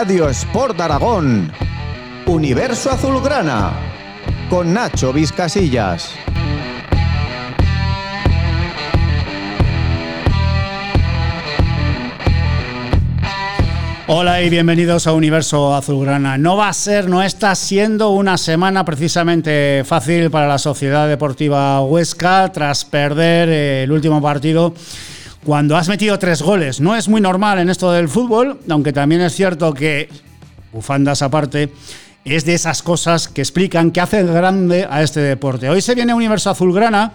Radio 0.00 0.30
Sport 0.30 0.80
Aragón. 0.80 1.52
Universo 2.24 2.90
Azulgrana 2.90 3.70
con 4.48 4.72
Nacho 4.72 5.12
Vizcasillas. 5.12 6.14
Hola 14.06 14.40
y 14.42 14.48
bienvenidos 14.48 15.06
a 15.06 15.12
Universo 15.12 15.74
Azulgrana. 15.74 16.38
No 16.38 16.56
va 16.56 16.70
a 16.70 16.72
ser, 16.72 17.06
no 17.06 17.22
está 17.22 17.54
siendo 17.54 18.08
una 18.08 18.38
semana 18.38 18.86
precisamente 18.86 19.82
fácil 19.84 20.30
para 20.30 20.48
la 20.48 20.56
Sociedad 20.56 21.08
Deportiva 21.08 21.82
Huesca 21.82 22.50
tras 22.50 22.86
perder 22.86 23.50
eh, 23.50 23.82
el 23.82 23.92
último 23.92 24.22
partido 24.22 24.72
cuando 25.44 25.76
has 25.76 25.88
metido 25.88 26.18
tres 26.18 26.42
goles. 26.42 26.80
No 26.80 26.96
es 26.96 27.08
muy 27.08 27.20
normal 27.20 27.58
en 27.58 27.70
esto 27.70 27.92
del 27.92 28.08
fútbol, 28.08 28.60
aunque 28.68 28.92
también 28.92 29.20
es 29.20 29.34
cierto 29.34 29.72
que, 29.72 30.08
bufandas 30.72 31.22
aparte, 31.22 31.72
es 32.24 32.44
de 32.44 32.54
esas 32.54 32.82
cosas 32.82 33.28
que 33.28 33.40
explican 33.40 33.90
que 33.90 34.00
hace 34.00 34.22
grande 34.22 34.86
a 34.88 35.02
este 35.02 35.20
deporte. 35.20 35.68
Hoy 35.68 35.80
se 35.80 35.94
viene 35.94 36.14
Universo 36.14 36.50
Azulgrana 36.50 37.12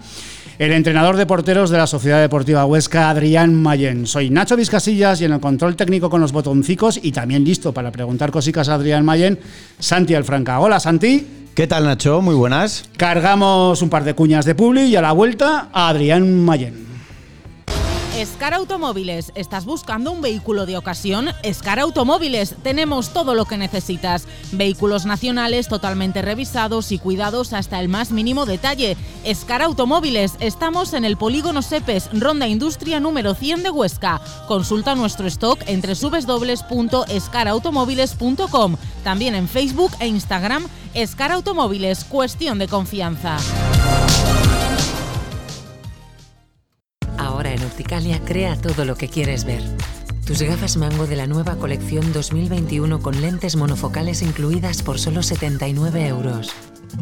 el 0.58 0.72
entrenador 0.72 1.18
de 1.18 1.26
porteros 1.26 1.70
de 1.70 1.78
la 1.78 1.88
Sociedad 1.88 2.22
Deportiva 2.22 2.66
Huesca, 2.66 3.10
Adrián 3.10 3.54
Mayen. 3.54 4.08
Soy 4.08 4.30
Nacho 4.30 4.56
Vizcasillas 4.56 5.20
y 5.20 5.26
en 5.26 5.34
el 5.34 5.40
control 5.40 5.76
técnico 5.76 6.10
con 6.10 6.22
los 6.22 6.32
botoncicos 6.32 7.00
y 7.02 7.12
también 7.12 7.44
listo 7.44 7.74
para 7.74 7.92
preguntar 7.92 8.32
cositas 8.32 8.70
a 8.70 8.76
Adrián 8.76 9.04
Mayen, 9.04 9.38
Santi 9.80 10.16
Alfranca. 10.16 10.60
Hola, 10.60 10.80
Santi. 10.80 11.28
¿Qué 11.54 11.68
tal, 11.68 11.86
Nacho? 11.86 12.22
Muy 12.22 12.36
buenas. 12.36 12.90
Cargamos 12.98 13.82
un 13.82 13.90
par 13.90 14.04
de 14.06 14.14
cuñas 14.14 14.46
de 14.46 14.56
publi 14.56 14.84
y 14.84 14.96
a 14.96 15.02
la 15.02 15.12
vuelta 15.12 15.70
a 15.74 15.90
Adrián 15.90 16.44
Mayen. 16.44 16.95
Escar 18.16 18.54
Automóviles. 18.54 19.34
¿Estás 19.36 19.66
buscando 19.66 20.10
un 20.10 20.22
vehículo 20.22 20.66
de 20.66 20.78
ocasión? 20.78 21.32
Escar 21.44 21.82
Automóviles. 21.82 22.56
Tenemos 22.64 23.10
todo 23.10 23.36
lo 23.36 23.44
que 23.44 23.58
necesitas. 23.58 24.26
Vehículos 24.54 25.06
nacionales 25.06 25.68
totalmente 25.68 26.22
revisados 26.22 26.94
y 26.94 26.98
cuidados 26.98 27.52
hasta 27.52 27.82
el 27.82 27.90
más 27.90 28.12
mínimo 28.12 28.46
detalle. 28.46 28.96
Escar 29.26 29.62
Automóviles. 29.62 30.36
Estamos 30.40 30.94
en 30.94 31.04
el 31.04 31.18
Polígono 31.18 31.62
Sepes, 31.62 32.10
Ronda 32.14 32.48
Industria 32.48 33.02
número 33.02 33.36
100 33.36 33.64
de 33.64 33.70
Huesca. 33.70 34.22
Consulta 34.48 34.96
nuestro 34.96 35.28
stock 35.28 35.60
entre 35.68 35.94
www.escarautomóviles.com. 35.94 38.78
También 39.04 39.36
en 39.36 39.50
Facebook 39.50 39.92
e 40.00 40.08
Instagram. 40.08 40.66
Escar 40.94 41.34
Automóviles. 41.34 42.06
Cuestión 42.06 42.60
de 42.60 42.70
confianza. 42.70 43.36
Opticalia 47.66 48.20
crea 48.24 48.56
todo 48.56 48.86
lo 48.86 48.96
que 48.96 49.10
quieres 49.10 49.44
ver. 49.44 49.62
Tus 50.26 50.42
gafas 50.42 50.78
mango 50.78 51.06
de 51.06 51.16
la 51.16 51.28
nueva 51.28 51.56
colección 51.56 52.14
2021 52.14 53.02
con 53.02 53.22
lentes 53.22 53.56
monofocales 53.56 54.22
incluidas 54.22 54.82
por 54.82 55.00
solo 55.00 55.22
79 55.22 56.08
euros. 56.08 56.52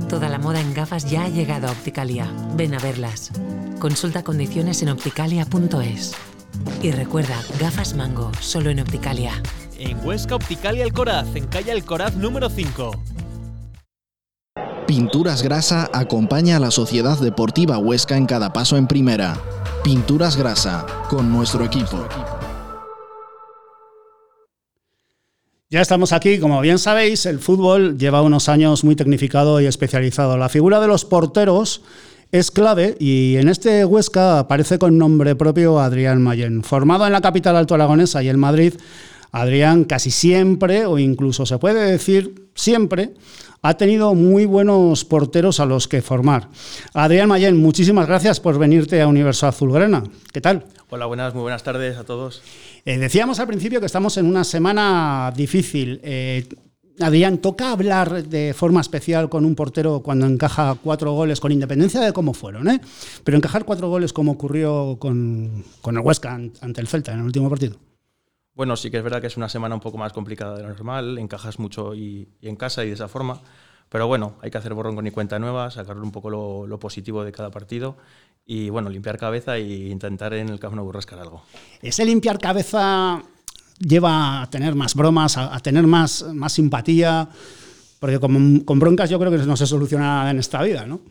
Toda 0.09 0.30
la 0.30 0.39
moda 0.39 0.59
en 0.59 0.73
gafas 0.73 1.09
ya 1.09 1.23
ha 1.23 1.30
llegado 1.30 1.67
a 1.67 1.72
Opticalia. 1.72 2.28
Ven 2.56 2.73
a 2.73 2.80
verlas. 2.80 3.31
Consulta 3.80 4.23
condiciones 4.23 4.81
en 4.81 4.89
opticalia.es. 4.89 6.16
Y 6.81 6.91
recuerda, 6.91 7.41
gafas 7.59 7.96
mango, 7.96 8.31
solo 8.40 8.69
en 8.69 8.79
Opticalia. 8.79 9.41
En 9.78 10.06
Huesca 10.06 10.35
Opticalia 10.35 10.84
Alcoraz, 10.84 11.28
en 11.35 11.47
calle 11.47 11.72
Alcoraz 11.72 12.16
número 12.16 12.50
5. 12.50 12.91
Pinturas 14.88 15.42
Grasa 15.44 15.90
acompaña 15.94 16.58
a 16.58 16.60
la 16.60 16.70
Sociedad 16.70 17.18
Deportiva 17.18 17.78
Huesca 17.78 18.18
en 18.18 18.26
cada 18.26 18.52
paso 18.52 18.76
en 18.76 18.86
primera. 18.86 19.40
Pinturas 19.82 20.36
Grasa, 20.36 20.86
con 21.10 21.32
nuestro 21.32 21.64
equipo. 21.64 22.06
Ya 25.70 25.82
estamos 25.82 26.12
aquí, 26.12 26.38
como 26.38 26.60
bien 26.60 26.80
sabéis, 26.80 27.26
el 27.26 27.40
fútbol 27.40 27.98
lleva 27.98 28.22
unos 28.22 28.50
años 28.50 28.84
muy 28.84 28.96
tecnificado 28.96 29.62
y 29.62 29.68
especializado. 29.68 30.38
La 30.38 30.50
figura 30.50 30.82
de 30.82 30.88
los 30.88 31.06
porteros 31.06 31.82
es 32.34 32.52
clave 32.52 32.98
y 33.00 33.38
en 33.38 33.48
este 33.48 33.86
Huesca 33.86 34.40
aparece 34.40 34.80
con 34.80 34.98
nombre 34.98 35.36
propio 35.36 35.80
Adrián 35.80 36.22
Mayen. 36.22 36.62
Formado 36.62 37.08
en 37.08 37.14
la 37.14 37.22
capital 37.22 37.56
alto 37.56 37.74
aragonesa 37.74 38.22
y 38.22 38.30
en 38.30 38.38
Madrid, 38.38 38.74
Adrián 39.34 39.84
casi 39.84 40.12
siempre, 40.12 40.86
o 40.86 41.00
incluso 41.00 41.46
se 41.46 41.58
puede 41.58 41.92
decir 41.92 42.50
siempre, 42.54 43.16
ha 43.64 43.74
tenido 43.76 44.14
muy 44.14 44.46
buenos 44.46 45.06
porteros 45.06 45.60
a 45.60 45.66
los 45.66 45.88
que 45.88 46.04
formar. 46.04 46.50
Adrián 46.94 47.28
Mayen, 47.28 47.58
muchísimas 47.58 48.08
gracias 48.08 48.40
por 48.40 48.60
venirte 48.60 49.02
a 49.02 49.08
Universo 49.08 49.48
Azulgrana. 49.48 50.04
¿Qué 50.32 50.40
tal? 50.40 50.66
Hola, 50.90 51.08
buenas, 51.08 51.34
muy 51.34 51.42
buenas 51.42 51.64
tardes 51.64 51.98
a 51.98 52.04
todos. 52.04 52.44
Eh, 52.86 53.00
decíamos 53.00 53.40
al 53.40 53.48
principio 53.48 53.80
que 53.80 53.88
estamos 53.88 54.18
en 54.18 54.28
una 54.28 54.44
semana 54.44 55.34
difícil. 55.36 56.00
Eh, 56.04 56.48
Adrián, 57.00 57.40
¿toca 57.40 57.72
hablar 57.72 58.28
de 58.28 58.54
forma 58.54 58.82
especial 58.82 59.30
con 59.30 59.46
un 59.46 59.56
portero 59.56 60.02
cuando 60.02 60.28
encaja 60.28 60.78
cuatro 60.84 61.14
goles, 61.14 61.40
con 61.40 61.52
independencia 61.52 62.02
de 62.02 62.14
cómo 62.14 62.36
fueron? 62.36 62.70
¿eh? 62.70 62.80
Pero 63.24 63.36
encajar 63.36 63.66
cuatro 63.66 63.90
goles 63.90 64.14
como 64.14 64.34
ocurrió 64.34 64.98
con, 65.00 65.64
con 65.82 65.98
el 65.98 66.04
Huesca 66.04 66.36
ante 66.36 66.82
el 66.82 66.88
Celta 66.88 67.14
en 67.14 67.20
el 67.22 67.26
último 67.26 67.50
partido. 67.50 67.78
Bueno, 68.56 68.75
sí 68.75 68.91
que 68.91 68.97
es 68.97 69.03
verdad 69.03 69.19
que 69.19 69.28
es 69.28 69.38
una 69.38 69.50
semana 69.50 69.75
un 69.75 69.81
poco 69.81 69.97
más 69.97 70.14
complicada 70.14 70.56
de 70.56 70.64
lo 70.64 70.69
normal, 70.69 71.18
encajas 71.18 71.58
mucho 71.59 71.96
y, 71.96 72.30
y 72.40 72.50
en 72.50 72.56
casa 72.56 72.84
y 72.84 72.88
de 72.88 72.94
esa 72.94 73.08
forma, 73.08 73.41
pero 73.90 74.08
bueno, 74.08 74.38
hay 74.41 74.50
que 74.52 74.58
hacer 74.58 74.74
borrón 74.74 74.96
con 74.96 75.03
mi 75.03 75.12
cuenta 75.12 75.38
nueva, 75.40 75.69
sacarle 75.72 76.02
un 76.02 76.12
poco 76.12 76.30
lo, 76.30 76.66
lo, 76.66 76.80
positivo 76.80 77.24
de 77.24 77.31
cada 77.31 77.52
partido 77.52 77.96
y 78.46 78.69
bueno, 78.69 78.90
limpiar 78.90 79.18
cabeza 79.18 79.58
e 79.58 79.90
intentar 79.90 80.34
en 80.34 80.50
el 80.50 80.59
Camp 80.59 80.75
Nou 80.75 80.91
rascar 80.91 81.19
algo. 81.19 81.44
Ese 81.81 82.03
limpiar 82.06 82.40
cabeza 82.40 83.22
lleva 83.80 84.41
a 84.41 84.50
tener 84.50 84.75
más 84.75 84.96
bromas, 84.96 85.38
a, 85.38 85.56
a 85.56 85.59
tener 85.59 85.85
más, 85.85 86.24
más 86.34 86.53
simpatía, 86.53 87.30
porque 88.00 88.20
con, 88.20 88.62
con, 88.62 88.80
broncas 88.80 89.09
yo 89.09 89.20
creo 89.20 89.31
que 89.31 89.38
no 89.38 89.56
se 89.56 89.68
soluciona 89.68 90.06
nada 90.06 90.31
en 90.31 90.40
esta 90.40 90.62
vida, 90.62 90.85
¿no? 90.85 91.02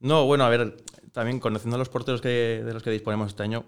No, 0.00 0.24
bueno, 0.24 0.44
a 0.44 0.48
ver, 0.48 0.78
también 1.12 1.38
conociendo 1.38 1.76
a 1.76 1.78
los 1.78 1.88
porteros 1.88 2.20
que, 2.20 2.62
de 2.64 2.72
los 2.72 2.82
que 2.82 2.90
disponemos 2.90 3.28
este 3.28 3.42
año, 3.42 3.66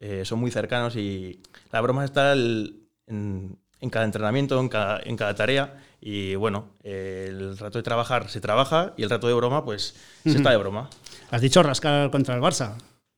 eh, 0.00 0.24
son 0.24 0.38
muy 0.38 0.50
cercanos 0.50 0.96
y 0.96 1.40
la 1.72 1.80
broma 1.80 2.04
está 2.04 2.32
el, 2.32 2.88
en, 3.06 3.58
en, 3.80 3.90
cada 3.90 4.04
entrenamiento, 4.04 4.60
en 4.60 4.68
cada, 4.68 5.00
en 5.04 5.16
cada, 5.16 5.34
tarea. 5.34 5.82
Y 6.00 6.36
bueno, 6.36 6.66
eh, 6.84 7.26
el 7.28 7.58
rato 7.58 7.78
de 7.78 7.82
trabajar 7.82 8.28
se 8.28 8.40
trabaja 8.40 8.94
y 8.96 9.02
el 9.02 9.10
rato 9.10 9.26
de 9.26 9.34
broma, 9.34 9.64
pues 9.64 9.94
se 10.22 10.36
está 10.36 10.50
de 10.50 10.56
broma. 10.56 10.88
Has 11.30 11.40
dicho 11.40 11.62
rascar 11.62 12.10
contra 12.10 12.36
el 12.36 12.40
Barça, 12.40 12.74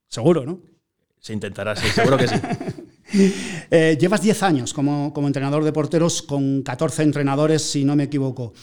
seguro, 0.09 0.47
¿no? 0.47 0.61
Se 1.19 1.35
intentará, 1.35 1.77
sí, 1.77 1.87
seguro 1.89 2.17
que 2.17 2.29
sí. 2.29 2.37
eh, 3.71 3.99
llevas 4.01 4.23
10 4.23 4.43
años 4.43 4.73
como, 4.73 5.13
como 5.13 5.27
entrenador 5.27 5.63
de 5.63 5.73
porteros 5.73 6.23
con 6.23 6.63
14 6.63 7.03
entrenadores, 7.03 7.63
si 7.63 7.85
no 7.85 7.95
me 7.95 8.05
equivoco. 8.05 8.55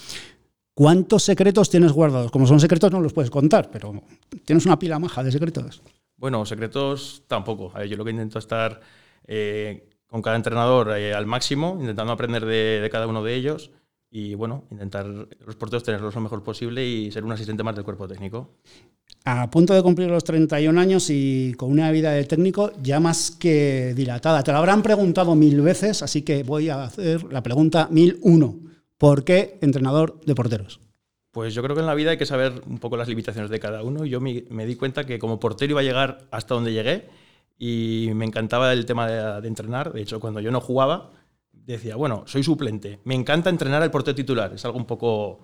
¿Cuántos 0.74 1.24
secretos 1.24 1.70
tienes 1.70 1.92
guardados? 1.92 2.32
Como 2.32 2.48
son 2.48 2.60
secretos 2.60 2.92
no 2.92 3.00
los 3.00 3.14
puedes 3.14 3.30
contar, 3.30 3.70
pero 3.70 4.02
tienes 4.46 4.66
una 4.66 4.80
pila 4.80 4.98
maja 4.98 5.24
de 5.24 5.32
secretos. 5.32 5.82
Bueno, 6.18 6.46
secretos 6.46 7.24
tampoco. 7.28 7.72
Yo 7.84 7.96
lo 7.96 8.04
que 8.04 8.12
intento 8.12 8.40
es 8.40 8.46
estar 8.46 8.82
eh, 9.28 9.88
con 10.08 10.22
cada 10.22 10.36
entrenador 10.36 10.92
eh, 10.98 11.14
al 11.14 11.26
máximo, 11.26 11.78
intentando 11.80 12.12
aprender 12.12 12.46
de, 12.46 12.82
de, 12.82 12.90
cada 12.90 13.08
uno 13.08 13.24
de 13.24 13.36
ellos 13.36 13.72
y, 14.10 14.36
bueno, 14.36 14.64
intentar 14.72 15.06
los 15.06 15.56
porteros 15.56 15.84
tenerlos 15.84 16.16
lo 16.16 16.22
mejor 16.22 16.44
posible 16.44 16.86
y 16.86 17.12
ser 17.12 17.24
un 17.24 17.32
asistente 17.32 17.64
más 17.64 17.76
del 17.76 17.84
cuerpo 17.84 18.08
técnico. 18.08 18.56
A 19.26 19.50
punto 19.50 19.74
de 19.74 19.84
cumplir 19.84 20.10
los 20.10 20.24
31 20.24 20.80
años 20.80 21.10
y 21.10 21.54
con 21.58 21.72
una 21.72 21.92
vida 21.92 22.12
de 22.12 22.24
técnico 22.24 22.72
ya 22.82 23.00
más 23.00 23.32
que 23.32 23.94
dilatada. 23.94 24.42
Te 24.42 24.52
lo 24.52 24.58
habrán 24.58 24.82
preguntado 24.82 25.36
mil 25.36 25.62
veces, 25.62 26.02
así 26.02 26.22
que 26.22 26.44
voy 26.44 26.70
a 26.70 26.86
hacer 26.86 27.26
la 27.32 27.44
pregunta 27.44 27.90
1001. 27.92 28.60
¿Por 28.98 29.24
qué 29.24 29.60
entrenador 29.62 30.20
de 30.26 30.34
porteros? 30.34 30.87
Pues 31.38 31.54
yo 31.54 31.62
creo 31.62 31.76
que 31.76 31.82
en 31.82 31.86
la 31.86 31.94
vida 31.94 32.10
hay 32.10 32.18
que 32.18 32.26
saber 32.26 32.64
un 32.66 32.80
poco 32.80 32.98
las 32.98 33.08
limitaciones 33.08 33.52
de 33.52 33.60
cada 33.60 33.84
uno. 33.84 34.06
Yo 34.06 34.20
me, 34.20 34.46
me, 34.50 34.66
di 34.66 34.76
cuenta 34.76 35.06
que 35.06 35.20
como 35.20 35.40
portero 35.40 35.70
iba 35.74 35.82
a 35.82 35.84
llegar 35.84 36.26
hasta 36.32 36.56
donde 36.56 36.74
llegué 36.74 37.08
y 37.60 38.10
me 38.16 38.26
encantaba 38.26 38.74
el 38.74 38.88
tema 38.88 39.08
de, 39.08 39.42
de, 39.42 39.48
entrenar. 39.48 39.94
De 39.94 40.02
hecho, 40.02 40.20
cuando 40.20 40.40
yo 40.40 40.50
no 40.50 40.60
jugaba, 40.62 41.12
decía, 41.52 41.96
bueno, 41.96 42.24
soy 42.26 42.42
suplente. 42.42 43.02
Me 43.04 43.14
encanta 43.14 43.52
entrenar 43.52 43.84
al 43.84 43.92
portero 43.92 44.16
titular. 44.16 44.52
Es 44.52 44.66
algo 44.66 44.80
un 44.80 44.88
poco, 44.88 45.38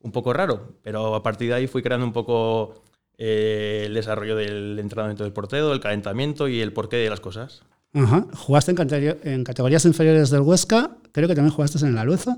un 0.00 0.10
poco 0.10 0.32
raro, 0.32 0.78
pero 0.82 1.14
a 1.14 1.22
partir 1.22 1.50
de 1.50 1.54
ahí 1.54 1.68
fui 1.68 1.80
creando 1.80 2.04
un 2.04 2.12
poco 2.12 2.82
eh, 3.16 3.84
el 3.86 3.94
desarrollo 3.94 4.34
del 4.34 4.76
entrenamiento 4.80 5.22
del 5.22 5.32
portero, 5.32 5.72
el 5.72 5.78
calentamiento 5.78 6.48
y 6.48 6.60
el 6.60 6.72
porqué 6.72 6.96
de 6.96 7.08
las 7.08 7.20
cosas. 7.20 7.62
Ajá. 7.94 8.26
¿Jugaste 8.34 8.72
en, 8.72 9.18
en 9.22 9.44
categorías 9.44 9.84
inferiores 9.84 10.30
del 10.30 10.40
Huesca? 10.40 10.96
Creo 11.12 11.28
que 11.28 11.36
también 11.36 11.54
jugaste 11.54 11.78
en 11.86 11.94
la 11.94 12.02
Lueza. 12.02 12.36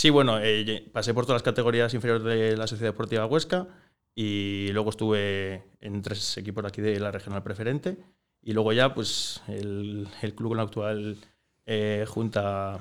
Sí, 0.00 0.08
bueno, 0.08 0.38
eh, 0.40 0.88
pasé 0.94 1.12
por 1.12 1.26
todas 1.26 1.40
las 1.40 1.42
categorías 1.42 1.92
inferiores 1.92 2.24
de 2.24 2.56
la 2.56 2.66
Sociedad 2.66 2.94
Deportiva 2.94 3.26
Huesca 3.26 3.68
y 4.14 4.68
luego 4.72 4.88
estuve 4.88 5.64
en 5.82 6.00
tres 6.00 6.38
equipos 6.38 6.64
aquí 6.64 6.80
de 6.80 6.98
la 6.98 7.10
regional 7.10 7.42
preferente 7.42 7.98
y 8.42 8.54
luego 8.54 8.72
ya 8.72 8.94
pues 8.94 9.42
el, 9.46 10.08
el 10.22 10.34
club 10.34 10.48
con 10.52 10.56
la 10.56 10.62
actual 10.62 11.18
eh, 11.66 12.06
junta 12.08 12.78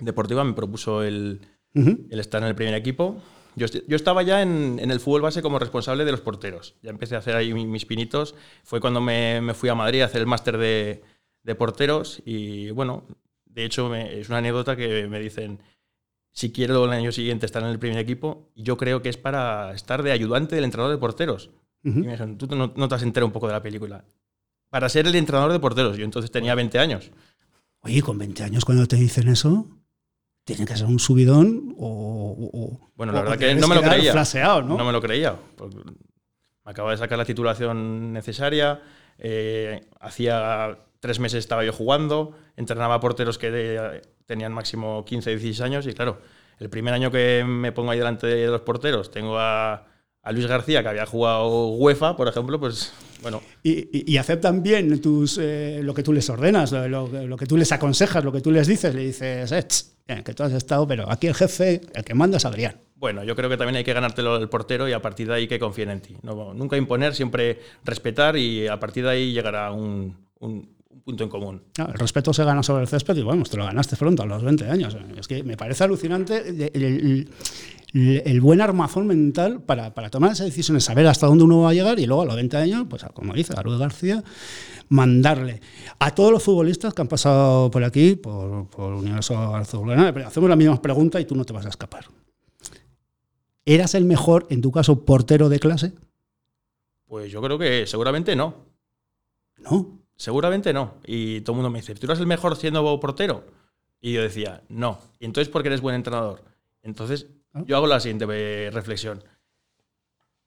deportiva 0.00 0.42
me 0.44 0.54
propuso 0.54 1.02
el, 1.02 1.42
uh 1.74 1.80
-huh. 1.80 2.06
el, 2.10 2.18
estar 2.18 2.40
en 2.42 2.48
el 2.48 2.54
primer 2.54 2.72
equipo. 2.72 3.20
Yo, 3.54 3.66
yo 3.86 3.94
estaba 3.94 4.22
ya 4.22 4.40
en, 4.40 4.78
en, 4.80 4.90
el 4.90 5.00
fútbol 5.00 5.20
base 5.20 5.42
como 5.42 5.58
responsable 5.58 6.06
de 6.06 6.10
los 6.12 6.22
porteros. 6.22 6.74
Ya 6.80 6.88
empecé 6.88 7.16
a 7.16 7.18
hacer 7.18 7.36
ahí 7.36 7.52
mis 7.52 7.84
pinitos. 7.84 8.34
Fue 8.62 8.80
cuando 8.80 9.02
me, 9.02 9.42
me 9.42 9.52
fui 9.52 9.68
a 9.68 9.74
Madrid 9.74 10.00
a 10.00 10.06
hacer 10.06 10.22
el 10.22 10.26
máster 10.26 10.56
de, 10.56 11.02
de 11.42 11.54
porteros 11.54 12.22
y 12.24 12.70
bueno, 12.70 13.04
De 13.44 13.64
hecho, 13.66 13.90
me- 13.90 14.18
es 14.18 14.30
una 14.30 14.38
anécdota 14.38 14.74
que 14.74 15.06
me 15.06 15.20
dicen, 15.20 15.60
si 16.34 16.52
quiero 16.52 16.84
el 16.84 16.90
año 16.90 17.10
siguiente 17.12 17.46
estar 17.46 17.62
en 17.62 17.68
el 17.70 17.78
primer 17.78 17.98
equipo, 17.98 18.50
yo 18.54 18.76
creo 18.76 19.00
que 19.00 19.08
es 19.08 19.16
para 19.16 19.72
estar 19.72 20.02
de 20.02 20.12
ayudante 20.12 20.54
del 20.56 20.64
entrenador 20.64 20.92
de 20.94 20.98
porteros. 21.00 21.50
Y 21.82 21.90
me 21.90 22.00
dijeron, 22.12 22.36
tú 22.36 22.46
no, 22.54 22.72
no 22.76 22.88
te 22.88 22.94
has 22.94 23.02
enterado 23.02 23.26
un 23.26 23.32
poco 23.32 23.46
de 23.46 23.52
la 23.54 23.62
película. 23.62 24.04
Para 24.68 24.88
ser 24.88 25.06
el 25.06 25.14
entrenador 25.14 25.52
de 25.52 25.60
porteros. 25.60 25.96
Yo 25.96 26.04
entonces 26.04 26.30
tenía 26.30 26.54
20 26.54 26.78
años. 26.78 27.10
Oye, 27.80 28.02
con 28.02 28.18
20 28.18 28.42
años 28.42 28.64
cuando 28.64 28.86
te 28.86 28.96
dicen 28.96 29.28
eso, 29.28 29.68
tiene 30.44 30.64
que 30.66 30.76
ser 30.76 30.86
un 30.86 30.98
subidón 30.98 31.74
o... 31.78 32.50
o- 32.52 32.90
Bueno, 32.96 33.12
la 33.12 33.20
o 33.20 33.22
verdad 33.22 33.38
que 33.38 33.54
no 33.54 33.68
me 33.68 33.74
lo 33.76 33.82
creía. 33.82 34.12
flaseado, 34.12 34.62
¿no? 34.62 34.76
No 34.76 34.84
me 34.84 34.92
lo 34.92 35.00
creía. 35.00 35.38
me 36.64 36.70
acababa 36.70 36.92
de 36.92 36.98
sacar 36.98 37.18
la 37.18 37.24
titulación 37.24 38.12
necesaria. 38.12 38.80
eh, 39.18 39.86
hacía 40.00 40.78
tres 41.00 41.20
meses 41.20 41.38
estaba 41.40 41.64
yo 41.64 41.72
jugando. 41.72 42.32
Entrenaba 42.56 42.98
porteros 42.98 43.36
que 43.38 43.50
de- 43.50 44.02
tenían 44.26 44.52
máximo 44.52 45.04
15, 45.04 45.30
16 45.30 45.60
años. 45.60 45.86
Y 45.86 45.92
claro, 45.92 46.20
el 46.58 46.70
primer 46.70 46.94
año 46.94 47.10
que 47.10 47.44
me 47.46 47.72
pongo 47.72 47.90
ahí 47.90 47.98
delante 47.98 48.26
de 48.26 48.46
los 48.46 48.60
porteros, 48.62 49.10
tengo 49.10 49.38
a, 49.38 49.86
a 50.22 50.32
Luis 50.32 50.46
García, 50.46 50.82
que 50.82 50.88
había 50.88 51.06
jugado 51.06 51.68
UEFA, 51.68 52.16
por 52.16 52.28
ejemplo, 52.28 52.58
pues 52.60 52.92
bueno, 53.22 53.40
Y, 53.62 53.72
y- 53.98 54.04
y 54.12 54.16
aceptan 54.18 54.62
bien 54.62 55.00
tus, 55.00 55.38
eh, 55.40 55.80
lo 55.82 55.94
que 55.94 56.02
tú 56.02 56.12
les 56.12 56.28
ordenas, 56.28 56.72
lo, 56.72 56.88
lo- 56.88 57.26
lo 57.26 57.36
que 57.36 57.46
tú 57.46 57.56
les 57.56 57.72
aconsejas, 57.72 58.22
lo 58.24 58.32
que 58.32 58.40
tú 58.42 58.50
les 58.50 58.66
dices. 58.66 58.94
Le 58.94 59.02
dices, 59.06 59.50
eh, 60.06 60.22
que 60.22 60.34
tú 60.34 60.42
has 60.42 60.52
estado, 60.52 60.86
pero 60.86 61.10
aquí 61.10 61.26
el 61.26 61.34
jefe, 61.34 61.80
el 61.94 62.04
que 62.04 62.14
manda 62.14 62.36
es 62.36 62.44
Adrián. 62.44 62.80
Bueno, 62.96 63.24
yo 63.24 63.34
creo 63.36 63.50
que 63.50 63.56
también 63.56 63.76
hay 63.76 63.84
que 63.84 63.92
ganártelo 63.92 64.36
el 64.36 64.48
portero 64.48 64.88
y 64.88 64.92
a 64.92 65.00
partir 65.02 65.26
de 65.28 65.34
ahí 65.34 65.48
que 65.48 65.58
confíen 65.58 65.90
en 65.90 66.00
ti. 66.00 66.16
No, 66.22 66.54
nunca 66.54 66.76
imponer, 66.76 67.14
siempre 67.14 67.60
respetar 67.84 68.36
y 68.36 68.66
a 68.66 68.78
partir 68.80 69.04
de 69.04 69.10
ahí 69.10 69.32
llegará 69.32 69.72
un, 69.72 70.16
un- 70.38 70.74
un 70.94 71.00
punto 71.02 71.24
en 71.24 71.30
común. 71.30 71.62
No, 71.78 71.86
el 71.86 71.94
respeto 71.94 72.32
se 72.32 72.44
gana 72.44 72.62
sobre 72.62 72.82
el 72.82 72.88
césped 72.88 73.16
y 73.16 73.22
bueno, 73.22 73.42
te 73.44 73.56
lo 73.56 73.64
ganaste 73.64 73.96
pronto, 73.96 74.22
a 74.22 74.26
los 74.26 74.42
20 74.42 74.68
años. 74.68 74.96
Es 75.18 75.28
que 75.28 75.42
me 75.42 75.56
parece 75.56 75.84
alucinante 75.84 76.48
el, 76.48 76.62
el- 76.62 77.28
el- 77.92 78.22
el 78.24 78.40
buen 78.40 78.60
armazón 78.60 79.06
mental 79.06 79.62
para, 79.62 79.94
para 79.94 80.10
tomar 80.10 80.32
esas 80.32 80.46
decisiones, 80.46 80.82
saber 80.84 81.06
hasta 81.06 81.26
dónde 81.28 81.44
uno 81.44 81.60
va 81.60 81.70
a 81.70 81.74
llegar 81.74 82.00
y 82.00 82.06
luego 82.06 82.22
a 82.22 82.26
los 82.26 82.34
20 82.34 82.56
años, 82.56 82.86
pues 82.90 83.04
como 83.14 83.34
dice 83.34 83.54
Luis 83.62 83.78
García, 83.78 84.24
mandarle 84.88 85.60
a 86.00 86.12
todos 86.12 86.32
los 86.32 86.42
futbolistas 86.42 86.92
que 86.92 87.02
han 87.02 87.08
pasado 87.08 87.70
por 87.70 87.84
aquí, 87.84 88.16
por, 88.16 88.68
por 88.68 88.94
Universo 88.94 89.36
Azulgrana, 89.54 90.08
hacemos 90.26 90.50
la 90.50 90.56
misma 90.56 90.82
pregunta 90.82 91.20
y 91.20 91.24
tú 91.24 91.36
no 91.36 91.44
te 91.44 91.52
vas 91.52 91.66
a 91.66 91.68
escapar. 91.68 92.06
¿Eras 93.64 93.94
el 93.94 94.04
mejor, 94.04 94.46
en 94.50 94.60
tu 94.60 94.72
caso, 94.72 95.04
portero 95.04 95.48
de 95.48 95.58
clase? 95.60 95.92
Pues 97.06 97.30
yo 97.30 97.40
creo 97.40 97.58
que 97.58 97.86
seguramente 97.86 98.34
no. 98.34 98.56
No. 99.58 100.00
Seguramente 100.16 100.72
no. 100.72 100.94
Y 101.04 101.40
todo 101.42 101.52
el 101.52 101.56
mundo 101.56 101.70
me 101.70 101.80
dice, 101.80 101.94
¿tú 101.94 102.06
eres 102.06 102.18
el 102.20 102.26
mejor 102.26 102.56
siendo 102.56 103.00
portero? 103.00 103.44
Y 104.00 104.12
yo 104.12 104.22
decía, 104.22 104.62
no. 104.68 104.98
¿Y 105.18 105.24
entonces 105.24 105.50
por 105.50 105.62
qué 105.62 105.68
eres 105.68 105.80
buen 105.80 105.94
entrenador? 105.96 106.42
Entonces 106.82 107.26
Ah. 107.54 107.62
yo 107.66 107.76
hago 107.76 107.86
la 107.86 108.00
siguiente 108.00 108.26
eh, 108.28 108.70
reflexión. 108.72 109.22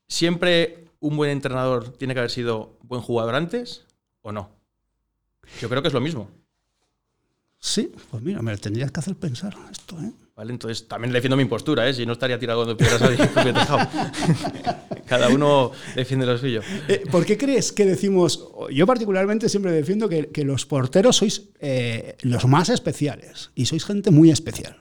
¿Siempre 0.08 0.90
un 1.00 1.16
buen 1.18 1.31
entrenador 1.31 1.92
tiene 1.98 2.14
que 2.14 2.19
haber 2.19 2.31
sido 2.31 2.78
buen 2.84 3.02
jugador 3.02 3.36
antes 3.36 3.86
o 4.22 4.31
no? 4.31 4.50
Yo 5.62 5.70
creo 5.70 5.81
que 5.81 5.88
es 5.88 5.94
lo 5.94 6.02
mismo. 6.02 6.30
Sí, 7.60 7.92
pues 8.12 8.22
mira, 8.22 8.42
me 8.42 8.52
lo 8.52 8.58
tendrías 8.58 8.92
que 8.92 9.00
hacer 9.00 9.16
pensar 9.16 9.56
esto, 9.72 9.98
¿eh? 10.02 10.12
¿Vale? 10.38 10.54
Entonces 10.54 10.88
también 10.88 11.12
defiendo 11.12 11.36
mi 11.36 11.45
postura, 11.45 11.89
¿eh? 11.89 11.94
si 11.94 12.06
no 12.06 12.13
estaría 12.13 12.38
tirado 12.38 12.63
de 12.63 12.75
piedras 12.75 13.01
a 13.01 13.10
mi 13.10 13.18
propio 13.18 13.54
tejado. 13.54 13.89
Cada 15.07 15.30
uno 15.30 15.72
defiende 15.95 16.25
lo 16.25 16.38
suyo. 16.38 16.62
Eh, 16.88 17.04
¿Por 17.12 17.25
qué 17.25 17.38
crees 17.38 17.72
que 17.72 17.86
decimos, 17.86 18.48
yo 18.72 18.86
particularmente 18.86 19.50
siempre 19.50 19.72
defiendo 19.72 20.07
que, 20.07 20.30
que 20.30 20.44
los 20.44 20.66
porteros 20.66 21.18
sois 21.18 21.50
eh, 21.60 22.16
los 22.22 22.45
más 22.45 22.69
especiales 22.69 23.50
y 23.56 23.66
sois 23.66 23.84
gente 23.84 24.12
muy 24.12 24.30
especial? 24.30 24.78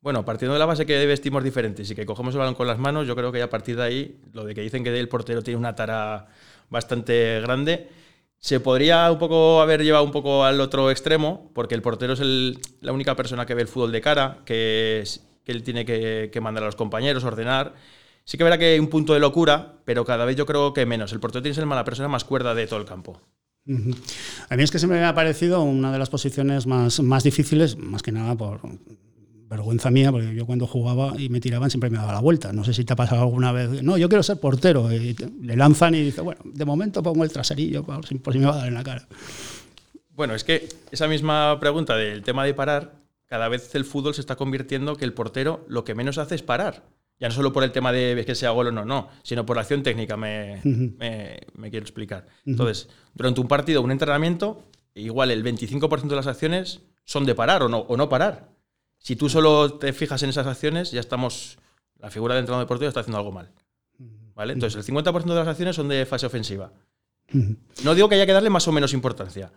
Bueno, 0.00 0.24
partiendo 0.24 0.52
de 0.52 0.58
la 0.60 0.66
base 0.66 0.86
que 0.86 1.04
vestimos 1.06 1.42
diferentes 1.42 1.90
y 1.90 1.94
que 1.94 2.06
cogemos 2.06 2.34
el 2.34 2.38
balón 2.38 2.54
con 2.54 2.66
las 2.66 2.78
manos, 2.78 3.06
yo 3.06 3.16
creo 3.16 3.32
que 3.32 3.38
ya 3.38 3.46
a 3.46 3.50
partir 3.50 3.76
de 3.76 3.82
ahí, 3.82 4.20
lo 4.32 4.44
de 4.44 4.54
que 4.54 4.60
dicen 4.60 4.84
que 4.84 4.96
el 4.96 5.08
portero 5.08 5.42
tiene 5.42 5.58
una 5.58 5.74
tara 5.74 6.28
bastante 6.68 7.40
grande, 7.40 7.88
se 8.44 8.60
podría 8.60 9.10
un 9.10 9.16
poco 9.16 9.62
haber 9.62 9.82
llevado 9.82 10.04
un 10.04 10.10
poco 10.10 10.44
al 10.44 10.60
otro 10.60 10.90
extremo, 10.90 11.50
porque 11.54 11.74
el 11.74 11.80
portero 11.80 12.12
es 12.12 12.20
el- 12.20 12.58
la 12.82 12.92
única 12.92 13.16
persona 13.16 13.46
que 13.46 13.54
ve 13.54 13.62
el 13.62 13.68
fútbol 13.68 13.90
de 13.90 14.02
cara, 14.02 14.40
que, 14.44 15.02
él 15.46 15.62
tiene 15.62 15.86
que, 15.86 16.30
mandar 16.42 16.62
a 16.62 16.66
los 16.66 16.76
compañeros, 16.76 17.24
ordenar. 17.24 17.72
Sí 18.24 18.36
que 18.36 18.44
verá 18.44 18.58
que 18.58 18.74
hay 18.74 18.78
un 18.78 18.88
punto 18.88 19.14
de 19.14 19.20
locura, 19.20 19.76
pero 19.86 20.04
cada 20.04 20.26
vez 20.26 20.36
yo 20.36 20.44
creo 20.44 20.74
que 20.74 20.84
menos. 20.84 21.10
El 21.14 21.20
portero 21.20 21.40
tiene 21.40 21.54
que 21.54 21.60
ser 21.62 21.66
la 21.66 21.84
persona 21.84 22.06
más 22.06 22.24
cuerda 22.24 22.54
de 22.54 22.66
todo 22.66 22.78
el 22.80 22.84
campo. 22.84 23.18
A 24.50 24.56
mí 24.58 24.62
es 24.62 24.70
que 24.70 24.78
siempre 24.78 25.00
me 25.00 25.06
ha 25.06 25.14
parecido 25.14 25.62
una 25.62 25.90
de 25.90 25.98
las 25.98 26.10
posiciones 26.10 26.66
más, 26.66 27.00
más 27.00 27.24
difíciles, 27.24 27.78
más 27.78 28.02
que 28.02 28.12
nada 28.12 28.34
por 28.34 28.60
vergüenza 29.56 29.90
mía, 29.90 30.10
porque 30.12 30.34
yo 30.34 30.46
cuando 30.46 30.66
jugaba 30.66 31.14
y 31.18 31.28
me 31.28 31.40
tiraban 31.40 31.70
siempre 31.70 31.90
me 31.90 31.98
daba 31.98 32.12
la 32.12 32.20
vuelta. 32.20 32.52
No 32.52 32.62
sé 32.64 32.72
si 32.74 32.84
te 32.84 32.92
ha 32.92 32.96
pasado 32.96 33.22
alguna 33.22 33.50
vez. 33.52 33.82
No, 33.82 33.96
yo 33.96 34.08
quiero 34.08 34.22
ser 34.22 34.38
portero. 34.38 34.92
Y 34.92 35.14
te- 35.14 35.30
le 35.42 35.56
lanzan 35.56 35.94
y 35.94 36.02
dice, 36.02 36.20
bueno, 36.20 36.40
de 36.44 36.64
momento 36.64 37.02
pongo 37.02 37.24
el 37.24 37.30
traserillo 37.32 37.82
por 37.82 38.06
si, 38.06 38.16
por 38.16 38.32
si 38.32 38.38
me 38.38 38.46
va 38.46 38.54
a 38.54 38.58
dar 38.58 38.68
en 38.68 38.74
la 38.74 38.84
cara. 38.84 39.06
Bueno, 40.10 40.34
es 40.34 40.44
que 40.44 40.68
esa 40.90 41.08
misma 41.08 41.58
pregunta 41.60 41.96
del 41.96 42.22
tema 42.22 42.44
de 42.44 42.54
parar, 42.54 42.92
cada 43.26 43.48
vez 43.48 43.74
el 43.74 43.84
fútbol 43.84 44.14
se 44.14 44.20
está 44.20 44.36
convirtiendo 44.36 44.96
que 44.96 45.04
el 45.04 45.12
portero 45.12 45.64
lo 45.68 45.84
que 45.84 45.94
menos 45.94 46.18
hace 46.18 46.34
es 46.36 46.42
parar. 46.42 46.82
Ya 47.20 47.28
no 47.28 47.34
solo 47.34 47.52
por 47.52 47.62
el 47.64 47.72
tema 47.72 47.92
de 47.92 48.22
que 48.26 48.34
sea 48.34 48.50
gol 48.50 48.68
o 48.68 48.72
no, 48.72 48.84
no, 48.84 49.08
sino 49.22 49.46
por 49.46 49.56
la 49.56 49.62
acción 49.62 49.82
técnica, 49.82 50.16
me, 50.16 50.58
Ujú. 50.64 50.94
me- 50.98 51.40
me 51.54 51.70
quiero 51.70 51.84
explicar. 51.84 52.26
Entonces, 52.44 52.88
durante 53.14 53.40
un 53.40 53.48
partido, 53.48 53.82
un 53.82 53.90
entrenamiento, 53.92 54.64
igual 54.94 55.30
el 55.30 55.42
25% 55.44 56.08
de 56.08 56.16
las 56.16 56.26
acciones 56.26 56.80
son 57.04 57.24
de 57.24 57.34
parar 57.34 57.62
o 57.62 57.68
no, 57.68 57.78
o 57.78 57.96
no 57.96 58.08
parar. 58.08 58.48
Si 59.04 59.16
tú 59.16 59.28
solo 59.28 59.74
te 59.74 59.92
fijas 59.92 60.22
en 60.22 60.30
esas 60.30 60.46
acciones, 60.46 60.90
ya 60.90 61.00
estamos. 61.00 61.58
La 61.98 62.10
figura 62.10 62.34
del 62.34 62.40
entrenador 62.40 62.64
deportivo 62.64 62.88
está 62.88 63.00
haciendo 63.00 63.18
algo 63.18 63.32
mal. 63.32 63.50
¿Vale? 64.34 64.54
Entonces, 64.54 64.76
el 64.76 64.94
50% 64.94 65.24
de 65.24 65.34
las 65.34 65.46
acciones 65.46 65.76
son 65.76 65.88
de 65.88 66.06
fase 66.06 66.24
ofensiva. 66.24 66.72
No 67.84 67.94
digo 67.94 68.08
que 68.08 68.14
haya 68.14 68.24
que 68.24 68.32
darle 68.32 68.48
más 68.48 68.66
o 68.66 68.72
menos 68.72 68.94
importancia, 68.94 69.52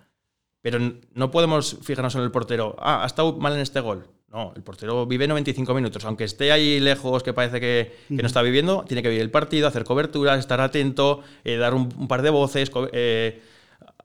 pero 0.61 0.79
no 1.13 1.31
podemos 1.31 1.77
fijarnos 1.81 2.15
en 2.15 2.21
el 2.23 2.31
portero. 2.31 2.75
Ah, 2.77 3.03
ha 3.03 3.05
estado 3.05 3.37
mal 3.37 3.53
en 3.53 3.61
este 3.61 3.79
gol. 3.79 4.09
No, 4.27 4.51
el 4.53 4.63
portero 4.63 5.05
vive 5.05 5.29
95 5.29 5.73
minutos. 5.73 6.03
Aunque 6.03 6.25
esté 6.25 6.51
ahí 6.51 6.81
lejos, 6.81 7.23
que 7.23 7.33
parece 7.33 7.61
que, 7.61 7.95
no 8.09 8.27
está 8.27 8.41
viviendo, 8.41 8.83
tiene 8.85 9.01
que 9.01 9.07
vivir 9.07 9.21
el 9.21 9.31
partido, 9.31 9.69
hacer 9.69 9.85
coberturas, 9.85 10.39
estar 10.39 10.59
atento, 10.59 11.21
eh, 11.45 11.55
dar 11.55 11.73
un, 11.73 12.07
par 12.09 12.21
de 12.21 12.31
voces, 12.31 12.69
eh, 12.91 13.41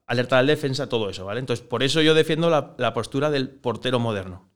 alertar 0.07 0.39
al 0.39 0.47
defensa, 0.47 0.89
todo 0.89 1.11
eso, 1.11 1.25
¿vale? 1.25 1.41
Entonces, 1.41 1.67
por 1.67 1.83
eso 1.83 2.01
yo 2.01 2.15
defiendo 2.15 2.49
la 2.49 2.95
postura 2.95 3.29
del 3.29 3.49
portero 3.49 3.99
moderno. 3.99 4.52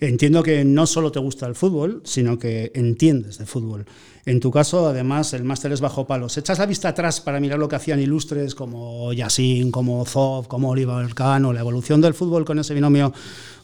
Entiendo 0.00 0.42
que 0.42 0.64
no 0.64 0.86
solo 0.86 1.12
te 1.12 1.20
gusta 1.20 1.46
el 1.46 1.54
fútbol, 1.54 2.02
sino 2.04 2.38
que 2.38 2.72
entiendes 2.74 3.38
de 3.38 3.46
fútbol. 3.46 3.86
En 4.24 4.40
tu 4.40 4.50
caso, 4.50 4.88
además, 4.88 5.32
el 5.32 5.44
máster 5.44 5.72
es 5.72 5.80
bajo 5.80 6.06
palos. 6.06 6.36
¿Echas 6.36 6.58
la 6.58 6.66
vista 6.66 6.88
atrás 6.88 7.20
para 7.20 7.40
mirar 7.40 7.58
lo 7.58 7.68
que 7.68 7.76
hacían 7.76 8.00
ilustres 8.00 8.54
como 8.54 9.12
Yassin, 9.12 9.70
como 9.70 10.04
Zoff, 10.04 10.48
como 10.48 10.70
Oliver 10.70 11.14
Cano? 11.14 11.52
La 11.52 11.60
evolución 11.60 12.00
del 12.00 12.14
fútbol 12.14 12.44
con 12.44 12.58
ese 12.58 12.74
binomio 12.74 13.12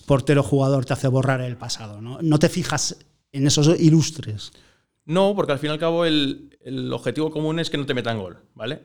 portero-jugador 0.07 0.85
te 0.85 0.93
hace 0.93 1.09
borrar 1.09 1.41
el 1.41 1.57
pasado, 1.57 2.01
¿no? 2.01 2.19
No 2.23 2.39
te 2.39 2.49
fijas 2.49 2.97
en 3.33 3.47
esos 3.47 3.69
ilustres. 3.81 4.53
No, 5.07 5.35
porque 5.35 5.53
al 5.53 5.59
fin 5.59 5.71
y 5.71 5.73
al 5.73 5.79
cabo 5.79 6.05
el, 6.05 6.57
el 6.63 6.93
objetivo 6.93 7.31
común 7.31 7.59
es 7.59 7.69
que 7.69 7.77
no 7.79 7.85
te 7.87 7.95
metan 7.95 8.19
gol, 8.19 8.39
¿vale? 8.55 8.83